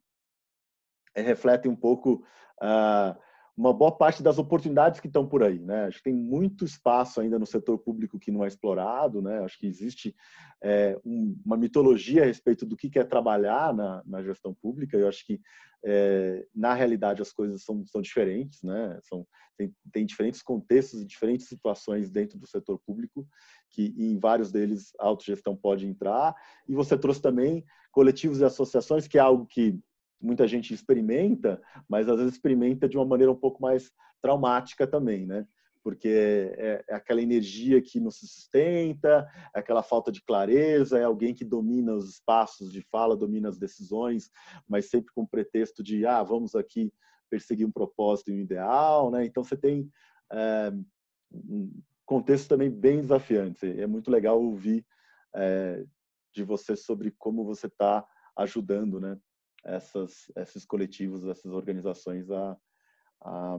refletem 1.16 1.72
um 1.72 1.76
pouco 1.76 2.24
uh, 2.62 3.18
uma 3.58 3.74
boa 3.74 3.92
parte 3.92 4.22
das 4.22 4.38
oportunidades 4.38 5.00
que 5.00 5.08
estão 5.08 5.28
por 5.28 5.42
aí, 5.42 5.58
né? 5.58 5.86
Acho 5.86 5.98
que 5.98 6.04
tem 6.04 6.14
muito 6.14 6.64
espaço 6.64 7.20
ainda 7.20 7.40
no 7.40 7.46
setor 7.46 7.80
público 7.80 8.20
que 8.20 8.32
não 8.32 8.46
é 8.46 8.48
explorado, 8.48 9.20
né? 9.20 9.40
Acho 9.40 9.58
que 9.58 9.66
existe 9.66 10.16
é, 10.62 10.96
um, 11.04 11.36
uma 11.44 11.58
mitologia 11.58 12.22
a 12.22 12.26
respeito 12.26 12.68
do 12.68 12.78
que 12.78 13.00
é 13.00 13.04
trabalhar 13.04 13.74
na, 13.74 14.04
na 14.06 14.22
gestão 14.22 14.54
pública. 14.54 14.96
Eu 14.96 15.08
acho 15.08 15.26
que 15.26 15.42
é, 15.84 16.46
na 16.54 16.76
realidade 16.76 17.20
as 17.20 17.32
coisas 17.32 17.64
são, 17.64 17.84
são 17.88 18.00
diferentes, 18.00 18.62
né? 18.62 19.00
São 19.02 19.26
tem, 19.58 19.74
tem 19.92 20.06
diferentes 20.06 20.44
contextos 20.44 21.02
e 21.02 21.06
diferentes 21.06 21.48
situações 21.48 22.12
dentro 22.12 22.38
do 22.38 22.46
setor 22.46 22.80
público 22.86 23.28
que 23.72 23.94
em 23.98 24.20
vários 24.20 24.52
deles 24.52 24.94
a 25.00 25.08
autogestão 25.08 25.56
pode 25.56 25.88
entrar. 25.88 26.36
E 26.68 26.76
você 26.76 26.96
trouxe 26.96 27.22
também 27.22 27.66
coletivos 27.92 28.40
e 28.40 28.46
associações, 28.46 29.08
que 29.08 29.18
é 29.18 29.22
algo 29.22 29.48
que 29.48 29.80
muita 30.20 30.48
gente 30.48 30.74
experimenta, 30.74 31.62
mas 31.88 32.10
às 32.10 32.18
vezes 32.18 32.34
experimenta 32.34 32.88
de 32.88 32.98
uma 32.98 33.06
maneira 33.06 33.32
um 33.32 33.36
pouco 33.36 33.62
mais 33.62 33.92
traumática 34.22 34.88
também, 34.88 35.26
né? 35.26 35.46
Porque 35.84 36.10
é, 36.58 36.84
é 36.90 36.96
aquela 36.96 37.22
energia 37.22 37.82
que 37.82 38.00
não 38.00 38.12
se 38.12 38.28
sustenta, 38.28 39.28
é 39.56 39.60
aquela 39.60 39.82
falta 39.82 40.12
de 40.12 40.22
clareza, 40.22 41.00
é 41.00 41.04
alguém 41.04 41.34
que 41.34 41.46
domina 41.46 41.94
os 41.94 42.10
espaços 42.10 42.72
de 42.72 42.82
fala, 42.82 43.16
domina 43.16 43.48
as 43.48 43.58
decisões, 43.58 44.30
mas 44.68 44.90
sempre 44.90 45.14
com 45.14 45.22
o 45.22 45.28
pretexto 45.28 45.82
de, 45.82 46.06
ah, 46.06 46.24
vamos 46.24 46.56
aqui 46.56 46.92
perseguir 47.30 47.66
um 47.66 47.72
propósito 47.72 48.32
e 48.32 48.34
um 48.34 48.40
ideal, 48.40 49.12
né? 49.12 49.26
Então 49.26 49.44
você 49.44 49.56
tem 49.56 49.90
é, 50.32 50.74
um 51.32 51.72
contexto 52.06 52.50
também 52.50 52.70
bem 52.70 53.02
desafiante. 53.02 53.66
É 53.80 53.88
muito 53.88 54.10
legal 54.10 54.42
ouvir 54.42 54.86
é, 55.36 55.86
de 56.34 56.44
você 56.44 56.76
sobre 56.76 57.14
como 57.18 57.46
você 57.46 57.68
está 57.68 58.06
ajudando, 58.38 59.00
né? 59.00 59.18
Essas, 59.68 60.32
esses 60.36 60.66
coletivos, 60.66 61.26
essas 61.26 61.52
organizações 61.52 62.32
a, 62.32 62.58
a 63.22 63.58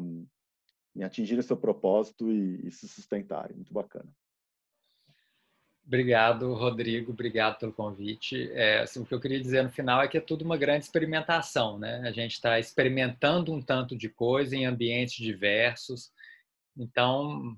em 0.96 1.04
atingirem 1.04 1.42
seu 1.42 1.56
propósito 1.56 2.30
e, 2.32 2.66
e, 2.66 2.72
se 2.72 2.88
sustentarem. 2.88 3.54
Muito 3.54 3.72
bacana. 3.72 4.08
Obrigado, 5.86 6.52
Rodrigo. 6.54 7.12
Obrigado 7.12 7.58
pelo 7.58 7.72
convite. 7.72 8.50
É, 8.52 8.80
assim, 8.80 9.00
o 9.00 9.06
que 9.06 9.14
eu 9.14 9.20
queria 9.20 9.40
dizer 9.40 9.62
no 9.62 9.70
final 9.70 10.02
é 10.02 10.08
que 10.08 10.18
é 10.18 10.20
tudo 10.20 10.44
uma 10.44 10.56
grande 10.56 10.84
experimentação, 10.84 11.78
né? 11.78 12.02
A 12.04 12.10
gente 12.10 12.32
está 12.32 12.58
experimentando 12.58 13.52
um 13.52 13.62
tanto 13.62 13.96
de 13.96 14.08
coisa 14.08 14.56
em 14.56 14.66
ambientes 14.66 15.16
diversos. 15.16 16.10
Então, 16.76 17.56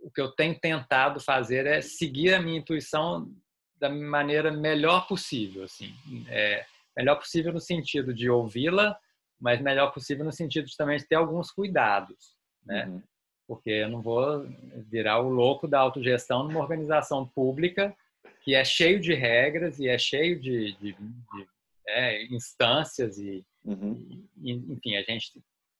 o 0.00 0.10
que 0.10 0.20
eu 0.20 0.30
tenho 0.32 0.58
tentado 0.58 1.20
fazer 1.20 1.66
é 1.66 1.80
seguir 1.80 2.34
a 2.34 2.42
minha 2.42 2.58
intuição 2.58 3.32
da 3.78 3.88
maneira 3.88 4.50
melhor 4.52 5.06
possível, 5.06 5.64
assim. 5.64 5.94
É, 6.28 6.66
melhor 6.96 7.16
possível 7.16 7.52
no 7.52 7.60
sentido 7.60 8.12
de 8.12 8.28
ouvi-la, 8.30 8.98
mas 9.40 9.60
melhor 9.60 9.92
possível 9.92 10.24
no 10.24 10.32
sentido 10.32 10.66
de 10.66 10.76
também 10.76 10.98
ter 10.98 11.14
alguns 11.14 11.50
cuidados, 11.50 12.36
né? 12.64 12.86
Uhum. 12.86 13.02
Porque 13.46 13.70
eu 13.70 13.88
não 13.88 14.00
vou 14.00 14.46
virar 14.88 15.20
o 15.20 15.28
louco 15.28 15.66
da 15.66 15.80
autogestão 15.80 16.44
numa 16.44 16.60
organização 16.60 17.26
pública 17.26 17.96
que 18.42 18.54
é 18.54 18.64
cheio 18.64 19.00
de 19.00 19.12
regras 19.12 19.78
e 19.78 19.88
é 19.88 19.98
cheio 19.98 20.38
de, 20.38 20.72
de, 20.74 20.92
de 20.92 21.48
é, 21.88 22.24
instâncias 22.26 23.18
e, 23.18 23.44
uhum. 23.64 24.26
e, 24.38 24.52
enfim, 24.52 24.96
a 24.96 25.02
gente 25.02 25.32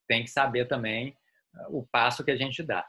tem 0.09 0.25
que 0.25 0.31
saber 0.31 0.67
também 0.67 1.17
o 1.69 1.87
passo 1.87 2.25
que 2.25 2.31
a 2.31 2.37
gente 2.37 2.63
dá. 2.63 2.87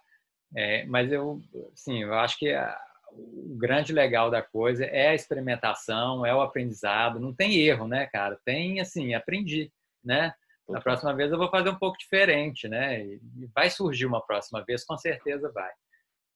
É, 0.55 0.85
mas 0.85 1.11
eu, 1.11 1.41
sim, 1.75 2.01
eu 2.03 2.13
acho 2.15 2.37
que 2.37 2.51
a, 2.51 2.77
o 3.13 3.57
grande 3.57 3.93
legal 3.93 4.29
da 4.29 4.41
coisa 4.41 4.85
é 4.85 5.09
a 5.09 5.15
experimentação, 5.15 6.25
é 6.25 6.33
o 6.33 6.41
aprendizado. 6.41 7.19
Não 7.19 7.33
tem 7.33 7.59
erro, 7.59 7.87
né, 7.87 8.07
cara? 8.07 8.39
Tem, 8.45 8.79
assim, 8.79 9.13
aprendi, 9.13 9.71
né? 10.03 10.33
Na 10.67 10.79
próxima 10.79 11.13
vez 11.13 11.31
eu 11.31 11.37
vou 11.37 11.49
fazer 11.49 11.69
um 11.69 11.77
pouco 11.77 11.97
diferente, 11.97 12.67
né? 12.67 13.03
E 13.03 13.19
vai 13.53 13.69
surgir 13.69 14.05
uma 14.05 14.25
próxima 14.25 14.63
vez, 14.63 14.83
com 14.83 14.97
certeza 14.97 15.51
vai. 15.51 15.71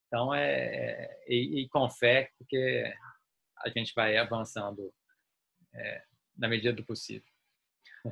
Então, 0.07 0.33
é, 0.33 1.09
e, 1.27 1.61
e 1.61 1.69
com 1.69 1.89
fé, 1.89 2.29
porque 2.37 2.93
a 3.63 3.69
gente 3.69 3.93
vai 3.95 4.17
avançando 4.17 4.93
é, 5.73 6.01
na 6.37 6.47
medida 6.47 6.73
do 6.73 6.85
possível. 6.85 7.27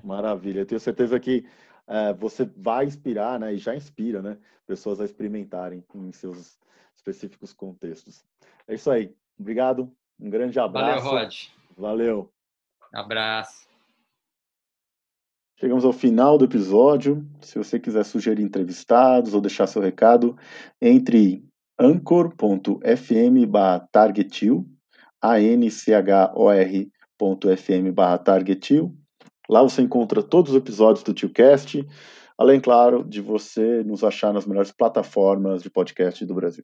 Maravilha. 0.03 0.59
Eu 0.59 0.66
tenho 0.66 0.80
certeza 0.80 1.20
que 1.20 1.45
é, 1.88 2.14
você 2.14 2.45
vai 2.45 2.86
inspirar, 2.86 3.39
né? 3.39 3.53
E 3.53 3.57
já 3.57 3.76
inspira, 3.76 4.22
né? 4.22 4.38
Pessoas 4.66 5.01
a 5.01 5.05
experimentarem 5.05 5.84
em 5.93 6.11
seus 6.14 6.57
específicos 6.96 7.54
contextos. 7.54 8.24
É 8.68 8.76
isso 8.76 8.89
aí. 8.89 9.14
Obrigado. 9.39 9.91
Um 10.20 10.30
grande 10.30 10.60
abraço. 10.60 11.06
Valeu, 11.06 11.22
Rod. 11.22 11.36
Valeu. 11.76 12.32
Abraço. 12.94 13.68
Chegamos 15.60 15.86
ao 15.86 15.94
final 15.94 16.38
do 16.38 16.46
episódio. 16.46 17.26
Se 17.41 17.58
você 17.58 17.80
quiser 17.80 18.04
sugerir 18.04 18.44
entrevistados 18.44 19.34
ou 19.34 19.41
deixar 19.41 19.66
seu 19.68 19.82
recado, 19.82 20.38
entre 20.82 21.44
anchor.fm 21.80 22.82
targetil, 23.91 24.68
a-n-c-h-o-r.fm 25.22 26.04
targetil. 28.24 28.96
Lá 29.50 29.62
você 29.62 29.82
encontra 29.82 30.22
todos 30.22 30.52
os 30.52 30.58
episódios 30.58 31.04
do 31.04 31.14
TioCast, 31.14 31.86
além, 32.38 32.60
claro, 32.60 33.04
de 33.04 33.22
você 33.22 33.84
nos 33.84 34.04
achar 34.04 34.34
nas 34.34 34.46
melhores 34.46 34.72
plataformas 34.72 35.64
de 35.64 35.70
podcast 35.70 36.26
do 36.26 36.36
Brasil. 36.36 36.64